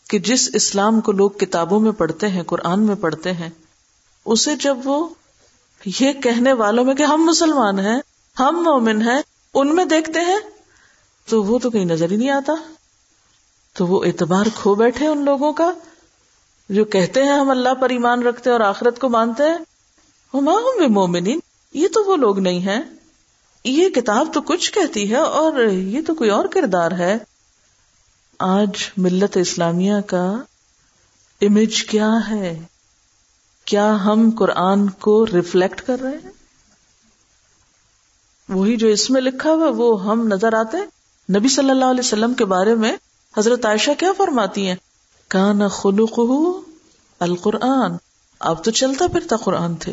[0.08, 3.50] کہ جس اسلام کو لوگ کتابوں میں پڑھتے ہیں، قرآن میں پڑھتے ہیں،
[4.24, 5.08] اسے جب وہ
[6.00, 8.00] یہ کہنے والوں میں کہ ہم مسلمان ہیں،
[8.38, 9.22] ہم مومن ہیں
[9.54, 10.38] ان میں دیکھتے ہیں،
[11.26, 12.52] تو وہ تو کہیں نظر ہی نہیں آتا۔
[13.72, 15.72] تو وہ اعتبار کھو بیٹھے ان لوگوں کا،
[16.68, 19.58] جو کہتے ہیں ہم اللہ پر ایمان رکھتے ہیں اور آخرت کو مانتے ہیں۔
[20.34, 20.48] ہم
[20.92, 21.38] مومنین
[21.74, 22.82] یہ تو وہ لوگ نہیں ہیں۔
[23.64, 27.18] یہ کتاب تو کچھ کہتی ہے اور یہ تو کوئی اور کردار ہے۔
[28.38, 30.32] آج ملت اسلامیہ کا
[31.40, 32.60] امیج کیا ہے؟
[33.64, 36.39] کیا ہم قرآن کو ریفلیکٹ کر رہے ہیں؟
[38.50, 40.76] وہی جو اس میں لکھا ہوا وہ ہم نظر آتے
[41.38, 42.96] نبی صلی اللہ علیہ وسلم کے بارے میں
[43.38, 44.74] حضرت عائشہ کیا فرماتی ہیں؟
[45.28, 46.20] کان خلق
[47.20, 47.92] القرآن۔
[48.40, 49.92] اب تو چلتا پھرتا قرآن تھے۔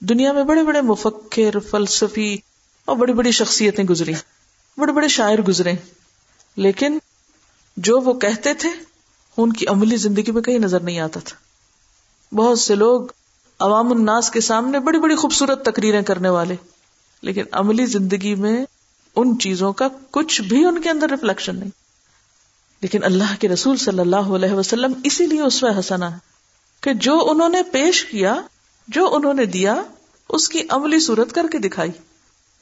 [0.00, 2.36] دنیا میں بڑے بڑے مفکر، فلسفی
[2.84, 4.12] اور بڑی بڑی شخصیتیں گزری
[4.78, 5.72] بڑے بڑے شاعر گزرے
[6.56, 6.98] لیکن
[7.76, 8.68] جو وہ کہتے تھے،
[9.36, 11.36] ان کی عملی زندگی میں کہیں نظر نہیں آتا تھا۔
[12.34, 13.00] بہت سے لوگ
[13.58, 16.54] عوام الناس کے سامنے بڑی بڑی خوبصورت تقریریں کرنے والے۔
[17.24, 18.64] لیکن عملی زندگی میں
[19.16, 21.70] ان چیزوں کا کچھ بھی ان کے اندر ریفلیکشن نہیں۔
[22.80, 26.18] لیکن اللہ کے رسول صلی اللہ علیہ وسلم اسی لیے اس حسنا ہے
[26.80, 28.40] کہ جو انہوں نے پیش کیا،
[28.88, 29.82] جو انہوں نے دیا،
[30.28, 31.90] اس کی عملی صورت کر کے دکھائی۔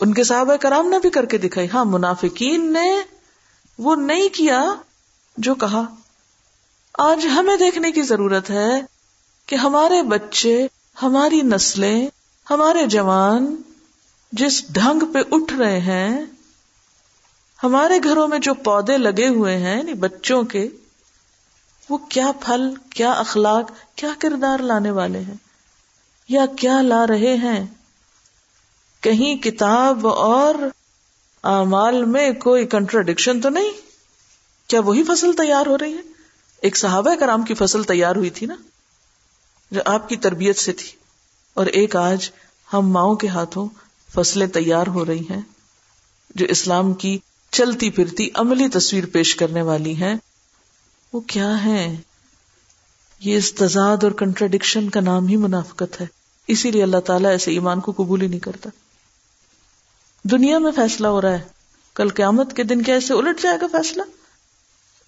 [0.00, 2.96] ان کے صحابہ کرام نے بھی کر کے دکھائی۔ ہاں منافقین نے
[3.78, 4.74] وہ نہیں کیا
[5.36, 5.82] جو کہا۔
[6.98, 8.80] آج ہمیں دیکھنے کی ضرورت ہے
[9.46, 10.66] کہ ہمارے بچے،
[11.02, 12.08] ہماری نسلیں،
[12.50, 13.56] ہمارے جوان
[14.32, 16.20] جس ڈھنگ پہ اٹھ رہے ہیں،
[17.60, 20.68] ہمارے گھروں میں جو پودے لگے ہوئے ہیں یعنی بچوں کے،
[21.88, 25.34] وہ کیا پھل، کیا اخلاق، کیا کردار لانے والے ہیں؟
[26.28, 27.66] یا کیا لا رہے ہیں؟
[29.02, 30.54] کہیں کتاب اور
[31.44, 33.70] اعمال میں کوئی کنٹراڈکشن تو نہیں؟
[34.68, 36.02] کیا وہی فصل تیار ہو رہی ہے؟
[36.62, 38.56] ایک صحابہ کرام کی فصل تیار ہوئی تھی نا،
[39.70, 40.90] جو آپ کی تربیت سے تھی،
[41.54, 42.30] اور ایک آج
[42.72, 43.68] ہم ماؤں کے ہاتھوں
[44.14, 45.40] فصلیں تیار ہو رہی ہیں،
[46.34, 47.18] جو اسلام کی
[47.50, 50.14] چلتی پھرتی عملی تصویر پیش کرنے والی ہیں،
[51.12, 51.96] وہ کیا ہے
[53.20, 56.06] یہ استضاد اور کنٹراڈکشن کا نام ہی منافقت ہے۔
[56.46, 58.70] اسی لیے اللہ تعالیٰ ایسے ایمان کو قبول ہی نہیں کرتا۔
[60.24, 61.42] دنیا میں فیصلہ ہو رہا ہے۔
[61.94, 64.02] کل قیامت کے دن کیا ایسے الٹ جائے گا فیصلہ؟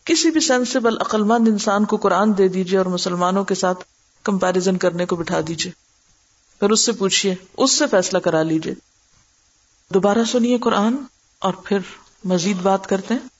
[0.05, 3.85] کسی بھی سینسیبل عقلمند انسان کو قرآن دے دیجیے اور مسلمانوں کے ساتھ
[4.23, 5.73] کمپیرزن کرنے کو بٹھا دیجیے
[6.61, 8.75] پھر اس سے پوچھیے اس سے فیصلہ کرا لیجیے
[9.91, 10.97] دوبارہ سنیے قرآن
[11.39, 11.78] اور پھر
[12.24, 13.35] مزید بات کرتے ہیں۔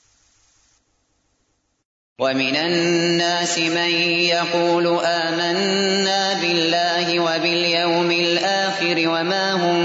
[2.19, 3.89] ومن الناس من
[4.21, 9.79] يقول آمنا بالله وباليوم الآخر وما هم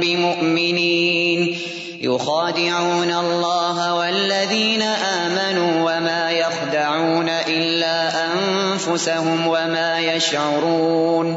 [0.00, 1.58] بمؤمنين
[2.02, 11.36] يخادعون الله والذين آمنوا وما يخدعون إلا أنفسهم وما يشعرون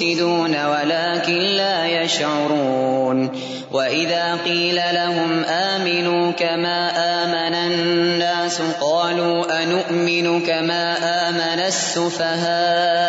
[0.00, 3.30] هم المفسدون ولكن لا يشعرون
[3.72, 10.96] وإذا قيل لهم آمنوا كما آمن الناس قالوا أنؤمن كما
[11.28, 13.00] آمن السفهاء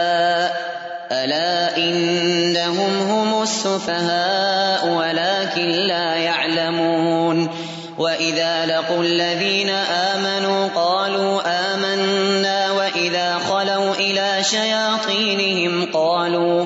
[1.12, 7.50] ألا إنهم هم السفهاء ولكن لا يعلمون
[7.98, 16.66] وإذا لقوا الذين آمنوا قالوا آمنا وإذا خلوا إلى شياطينهم قالوا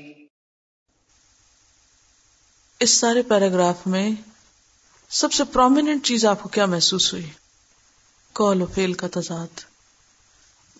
[2.81, 4.11] اس سارے پیراگراف میں
[5.09, 7.29] سب سے پرومیننٹ چیز آپ کو کیا محسوس ہوئی؟
[8.33, 9.61] کال و فیل کا تضاد،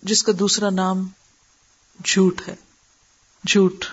[0.02, 1.08] جس کا دوسرا نام
[2.04, 2.54] جھوٹ ہے۔
[3.46, 3.84] جھوٹ۔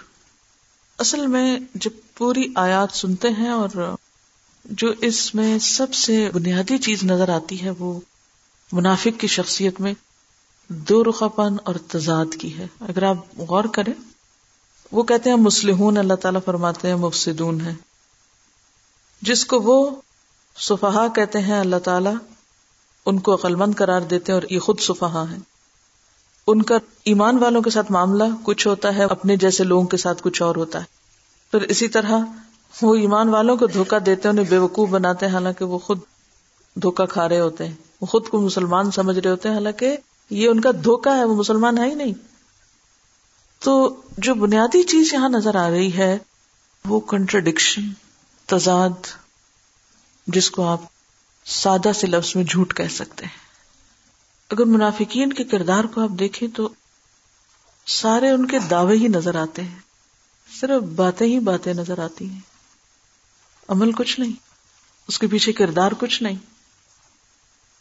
[0.97, 3.95] اصل میں جب پوری آیات سنتے ہیں اور
[4.65, 7.99] جو اس میں سب سے بنیادی چیز نظر آتی ہے، وہ
[8.71, 9.93] منافق کی شخصیت میں
[10.67, 13.93] دو رخا پن اور تضاد کی ہے۔ اگر آپ غور کریں،
[14.91, 17.75] وہ کہتے ہیں مسلحون اللہ تعالیٰ فرماتے ہیں مفسدون ہیں۔
[19.21, 19.89] جس کو وہ
[20.57, 22.09] صفحا کہتے ہیں اللہ تعالی،
[23.05, 25.37] ان کو عقلمند قرار دیتے ہیں اور یہ خود صفحا ہے
[26.47, 30.23] ان کا ایمان والوں کے ساتھ معاملہ کچھ ہوتا ہے، اپنے جیسے لوگوں کے ساتھ
[30.23, 30.83] کچھ اور ہوتا ہے۔
[31.51, 32.11] پھر اسی طرح
[32.81, 35.99] وہ ایمان والوں کو دھوکا دیتے ہیں، انہیں بے وقوف بناتے ہیں، حالانکہ وہ خود
[36.75, 39.97] دھوکا کھا رہے ہوتے ہیں۔ وہ خود کو مسلمان سمجھ رہے ہوتے ہیں، حالانکہ
[40.29, 42.13] یہ ان کا دھوکا ہے، وہ مسلمان ہے ہی نہیں۔
[43.59, 46.17] تو جو بنیادی چیز یہاں نظر آ رہی ہے،
[46.85, 47.81] وہ کنٹرڈکشن
[48.49, 49.07] تضاد
[50.27, 50.81] جس کو آپ
[51.45, 53.37] سادہ سے لفظ میں جھوٹ کہہ سکتے ہیں۔
[54.49, 56.69] اگر منافقین کے کردار کو آپ دیکھیں تو
[57.85, 59.79] سارے ان کے دعوے ہی نظر آتے ہیں۔
[60.61, 62.39] صرف باتیں ہی باتیں نظر آتی ہیں۔
[63.67, 64.33] عمل کچھ نہیں۔
[65.07, 66.35] اس کے پیچھے کردار کچھ نہیں۔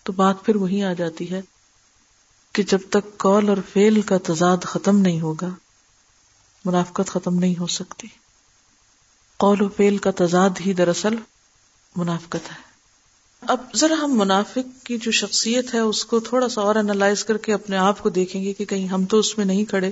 [0.02, 1.40] تو بات پھر وہی آ جاتی ہے
[2.52, 5.48] کہ جب تک کال اور فیل کا تضاد ختم نہیں ہوگا،
[6.64, 8.08] منافقت ختم نہیں ہو سکتی۔
[9.38, 11.14] قول و فیل کا تضاد ہی دراصل
[11.96, 12.68] منافقت ہے۔
[13.40, 17.36] اب ذرا ہم منافق کی جو شخصیت ہے، اس کو تھوڑا سا اور انالائز کر
[17.36, 19.90] کے اپنے آپ کو دیکھیں گے کہ کہیں ہم تو اس میں نہیں کھڑے۔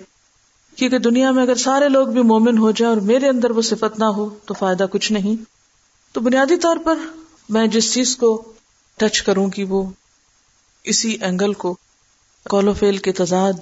[0.76, 3.98] کیونکہ دنیا میں اگر سارے لوگ بھی مومن ہو جائیں اور میرے اندر وہ صفت
[3.98, 5.44] نہ ہو، تو فائدہ کچھ نہیں۔
[6.12, 6.98] تو بنیادی طور پر
[7.48, 8.52] میں جس چیز کو
[8.96, 9.90] ٹچ کروں گی، وہ
[10.84, 11.76] اسی اینگل کو
[12.50, 13.52] کولو فیل کے تضاد،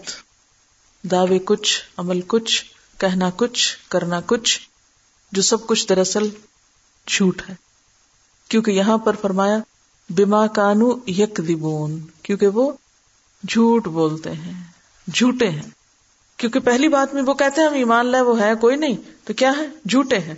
[1.03, 2.65] دعوے کچھ، عمل کچھ،
[2.99, 4.61] کہنا کچھ، کرنا کچھ
[5.35, 6.29] جو سب کچھ دراصل
[7.07, 7.55] جھوٹ ہے۔
[8.49, 9.59] کیونکہ یہاں پر فرمایا
[10.11, 12.73] بیما کانو یک دبون کیونکہ وہ
[13.49, 14.65] جھوٹ بولتے ہیں،
[15.15, 15.71] جھوٹے ہیں۔
[16.37, 19.33] کیونکہ پہلی بات میں وہ کہتے ہیں، ہم ایمان لائے، وہ ہے، کوئی نہیں۔ تو
[19.33, 20.35] کیا ہے؟ جھوٹے ہیں۔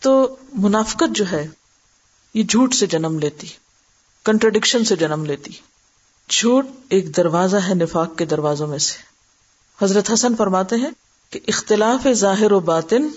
[0.00, 1.48] تو منافقت جو ہے،
[2.34, 3.46] یہ جھوٹ سے جنم لیتی،
[4.24, 5.50] کنٹرڈکشن سے جنم لیتی۔
[6.28, 8.98] جھوٹ ایک دروازہ ہے نفاق کے دروازوں میں سے۔
[9.84, 10.90] حضرت حسن فرماتے ہیں
[11.30, 13.08] کہ اختلاف ظاہر و باطن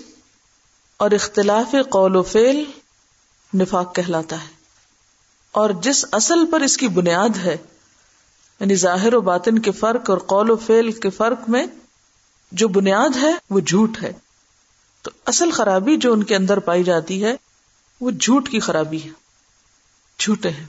[1.02, 2.64] اور اختلاف قول و فیل
[3.54, 4.46] نفاق کہلاتا ہے۔
[5.52, 7.56] اور جس اصل پر اس کی بنیاد ہے
[8.60, 11.66] یعنی ظاہر و باطن کے فرق اور قول و فیل کے فرق میں
[12.52, 14.12] جو بنیاد ہے، وہ جھوٹ ہے۔
[15.02, 17.36] تو اصل خرابی جو ان کے اندر پائی جاتی ہے،
[18.00, 19.10] وہ جھوٹ کی خرابی ہے۔
[20.18, 20.66] جھوٹے ہیں۔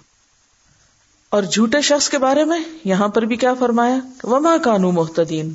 [1.30, 5.54] اور جھوٹے شخص کے بارے میں یہاں پر بھی کیا فرمایا؟ وما کانو محتدین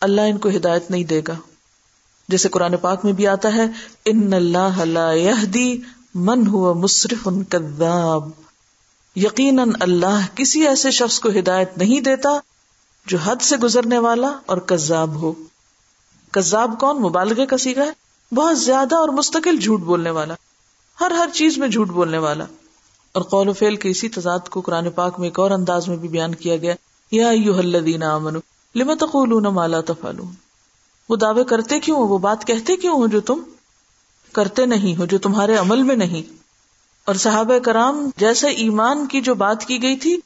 [0.00, 1.36] اللہ ان کو ہدایت نہیں دے گا۔
[2.30, 3.64] جیسے قرآن پاک میں بھی آتا ہے،
[4.04, 5.80] ان اللہ لا یہدی
[6.14, 8.28] من ہوا مصرف کذاب.
[9.16, 12.28] یقیناً اللہ کسی ایسے شخص کو ہدایت نہیں دیتا
[13.06, 15.32] جو حد سے گزرنے والا اور کذاب ہو۔
[16.30, 17.90] کذاب کون؟ مبالغے کا سیکھا ہے۔
[18.34, 20.34] بہت زیادہ اور مستقل جھوٹ بولنے والا۔
[21.00, 22.44] ہر ہر چیز میں جھوٹ بولنے والا۔
[23.12, 25.96] اور قول و فیل کے اسی تضاد کو قرآن پاک میں ایک اور انداز میں
[25.96, 26.74] بھی بیان کیا گیا۔
[27.10, 27.30] یا
[28.74, 30.49] لما تقولون ما لا تفعلون؟
[31.10, 33.40] وہ دعوے کرتے کیوں وہ بات کہتے کیوں ہو جو تم
[34.32, 36.32] کرتے نہیں ہو، جو تمہارے عمل میں نہیں؟
[37.04, 40.16] اور صحابہ کرام جیسے ایمان کی جو بات کی گئی تھی،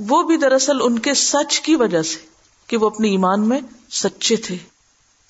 [0.00, 2.18] وہ بھی دراصل ان کے سچ کی وجہ سے
[2.66, 3.60] کہ وہ اپنے ایمان میں
[3.90, 4.56] سچے تھے۔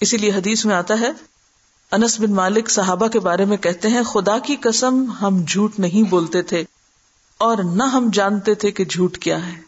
[0.01, 1.11] اسی لیے حدیث میں آتا ہے،
[1.93, 6.09] انس بن مالک صحابہ کے بارے میں کہتے ہیں، خدا کی قسم ہم جھوٹ نہیں
[6.11, 6.65] بولتے تھے
[7.39, 9.61] اور نہ ہم جانتے تھے کہ جھوٹ کیا ہے۔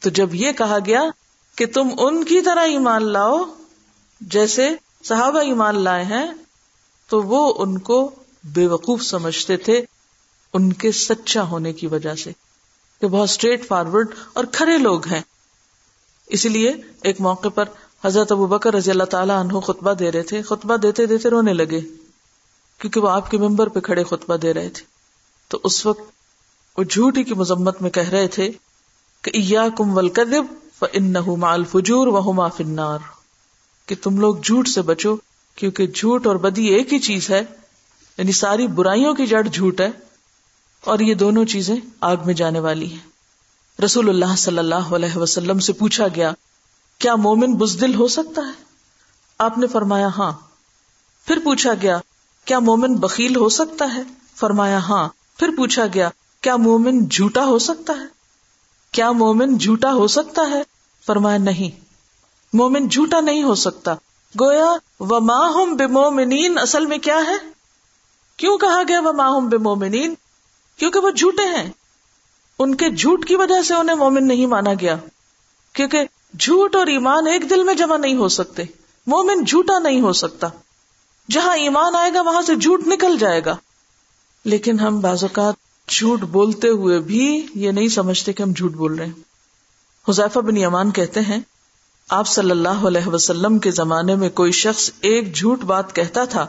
[0.00, 1.02] تو جب یہ کہا گیا
[1.54, 3.44] کہ تم ان کی طرح ایمان لاؤ
[4.20, 4.70] جیسے
[5.04, 6.26] صحابہ ایمان لائے ہیں،
[7.08, 8.10] تو وہ ان کو
[8.44, 9.84] بے وقوف سمجھتے تھے
[10.52, 12.32] ان کے سچا ہونے کی وجہ سے
[13.00, 15.20] کہ بہت اسٹریٹ فارورڈ اور کھڑے لوگ ہیں۔
[16.26, 17.64] اسی لیے ایک موقع پر
[18.04, 21.52] حضرت ابو بکر رضی اللہ تعالیٰ عنہ خطبہ دے رہے تھے، خطبہ دیتے دیتے رونے
[21.52, 21.80] لگے،
[22.78, 24.82] کیونکہ وہ آپ کے ممبر پہ کھڑے خطبہ دے رہے تھے۔
[25.48, 26.00] تو اس وقت
[26.78, 28.52] وہ جھوٹی کی مذمت میں کہہ رہے تھے
[29.22, 30.44] کہ کم ولکدب
[30.92, 32.98] ان مال فجور و فنار
[33.88, 35.16] کہ تم لوگ جھوٹ سے بچو،
[35.56, 37.44] کیونکہ جھوٹ اور بدی ایک ہی چیز ہے
[38.18, 39.90] یعنی ساری برائیوں کی جڑ جھوٹ ہے،
[40.80, 43.08] اور یہ دونوں چیزیں آگ میں جانے والی ہیں۔
[43.84, 46.32] رسول اللہ صلی اللہ علیہ وسلم سے پوچھا گیا،
[46.98, 48.62] کیا مومن بزدل ہو سکتا ہے؟
[49.38, 50.32] آپ نے فرمایا ہاں۔
[51.26, 51.98] پھر پوچھا گیا،
[52.44, 54.02] کیا مومن بکیل ہو سکتا ہے؟
[54.36, 55.08] فرمایا ہاں۔
[55.38, 56.10] پھر پوچھا گیا،
[56.40, 58.06] کیا مومن جھوٹا ہو سکتا ہے؟
[58.92, 60.62] کیا مومن جھوٹا ہو سکتا ہے؟
[61.06, 61.87] فرمایا، نہیں۔
[62.52, 63.94] مومن جھوٹا نہیں ہو سکتا۔
[64.40, 64.66] گویا
[65.00, 67.36] و ماہم بے مومنین اصل میں کیا ہے؟
[68.36, 70.14] کیوں کہا گیا وہ ماہم بے مومنین
[70.76, 71.70] کیونکہ وہ جھوٹے ہیں۔
[72.58, 74.96] ان کے جھوٹ کی وجہ سے انہیں مومن نہیں مانا گیا۔
[75.72, 75.98] کیونکہ
[76.38, 78.62] جھوٹ اور ایمان ایک دل میں جمع نہیں ہو سکتے۔
[79.06, 80.46] مومن جھوٹا نہیں ہو سکتا۔
[81.30, 83.56] جہاں ایمان آئے گا، وہاں سے جھوٹ نکل جائے گا۔
[84.44, 85.54] لیکن ہم بعض اوقات
[85.88, 89.12] جھوٹ بولتے ہوئے بھی یہ نہیں سمجھتے کہ ہم جھوٹ بول رہے ہیں۔
[90.08, 91.40] حذیفہ بن ایمان کہتے ہیں
[92.08, 96.46] آپ صلی اللہ علیہ وسلم کے زمانے میں کوئی شخص ایک جھوٹ بات کہتا تھا،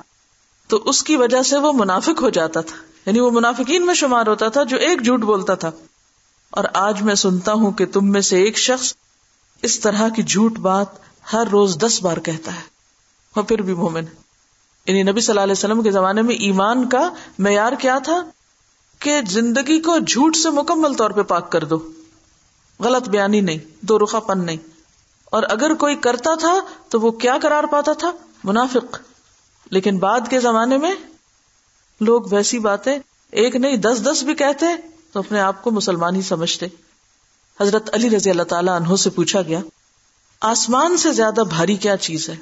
[0.67, 4.27] تو اس کی وجہ سے وہ منافق ہو جاتا تھا۔ یعنی وہ منافقین میں شمار
[4.27, 5.71] ہوتا تھا جو ایک جھوٹ بولتا تھا۔
[6.49, 8.93] اور آج میں سنتا ہوں کہ تم میں سے ایک شخص
[9.61, 10.85] اس طرح کی جھوٹ بات
[11.33, 12.61] ہر روز دس بار کہتا ہے۔
[13.35, 14.03] اور پھر بھی مومن۔
[14.87, 18.21] یعنی نبی صلی اللہ علیہ وسلم کے زمانے میں ایمان کا معیار کیا تھا؟
[18.99, 21.91] کہ زندگی کو جھوٹ سے مکمل طور پہ پاک کر دو۔
[22.79, 24.78] غلط بیانی نہیں، دو رخا پن نہیں۔
[25.29, 26.59] اور اگر کوئی کرتا تھا
[26.89, 28.11] تو وہ کیا کرار پاتا تھا؟
[28.43, 28.99] منافق.
[29.71, 30.95] لیکن بعد کے زمانے میں
[32.01, 32.99] لوگ ویسی باتیں
[33.31, 34.65] ایک نہیں، دس دس بھی کہتے
[35.11, 36.65] تو اپنے آپ کو مسلمان ہی سمجھتے۔
[37.61, 39.59] حضرت علی رضی اللہ تعالی عنہ سے پوچھا گیا،
[40.41, 42.35] آسمان سے زیادہ بھاری کیا چیز ہے؟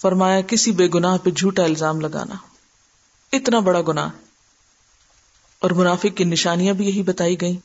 [0.00, 2.34] فرمایا، کسی بے گناہ پہ جھوٹا الزام لگانا۔
[3.32, 4.08] اتنا بڑا گناہ۔
[5.60, 7.56] اور منافق کی نشانیاں بھی یہی بتائی گئی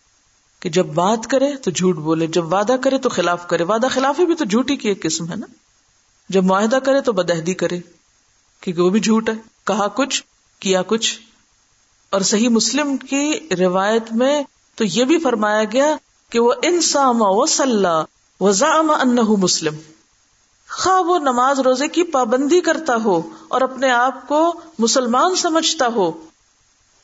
[0.60, 4.26] کہ جب بات کرے تو جھوٹ بولے، جب وعدہ کرے تو خلاف کرے۔ وعدہ خلافی
[4.26, 5.46] بھی تو جھوٹی کی ایک قسم ہے نا؟
[6.30, 7.80] جب معاہدہ کرے تو بدہدی کرے،
[8.62, 9.34] کیونکہ وہ بھی جھوٹ ہے۔
[9.64, 10.24] کہا کچھ،
[10.60, 11.20] کیا کچھ۔
[12.10, 14.44] اور صحیح مسلم کی روایت میں
[14.76, 15.96] تو یہ بھی فرمایا گیا
[16.30, 18.04] کہ وہ انسام و صلاح
[18.42, 18.50] و
[18.92, 19.76] ان مسلم۔
[20.70, 26.12] خواہ وہ نماز روزے کی پابندی کرتا ہو اور اپنے آپ کو مسلمان سمجھتا ہو،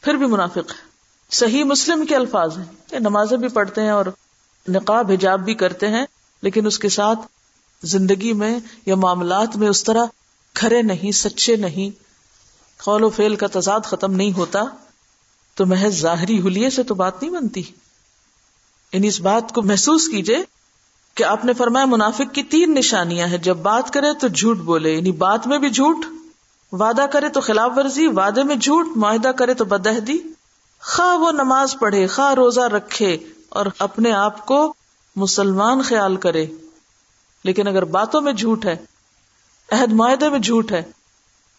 [0.02, 0.91] پھر بھی منافق ہے۔
[1.32, 4.05] صحیح مسلم کے الفاظ ہیں۔ نمازیں بھی پڑھتے ہیں اور
[4.67, 6.05] نقاب، حجاب بھی کرتے ہیں،
[6.41, 7.19] لیکن اس کے ساتھ
[7.84, 10.05] زندگی میں یا معاملات میں اس طرح
[10.53, 12.03] کھرے نہیں، سچے نہیں،
[12.84, 14.59] قول و فیل کا تضاد ختم نہیں ہوتا،
[15.55, 17.63] تو محض ظاہری حلیے سے تو بات نہیں بنتی۔
[18.93, 20.43] یعنی اس بات کو محسوس کیجیے
[21.15, 24.91] کہ آپ نے فرمایا منافق کی تین نشانیاں ہیں۔ جب بات کرے تو جھوٹ بولے
[24.91, 26.05] یعنی بات میں بھی جھوٹ،
[26.71, 30.17] وعدہ کرے تو خلاف ورزی، وعدے میں جھوٹ، معاہدہ کرے تو بدہدی
[30.84, 33.17] خواہ وہ نماز پڑھے، خواہ روزہ رکھے
[33.49, 34.73] اور اپنے آپ کو
[35.15, 36.45] مسلمان خیال کرے۔
[37.43, 38.77] لیکن اگر باتوں میں جھوٹ ہے،
[39.71, 40.84] عہد معاہدے میں جھوٹ ہے،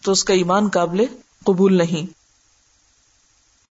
[0.05, 1.05] تو اس کا ایمان قابل
[1.45, 2.22] قبول نہیں۔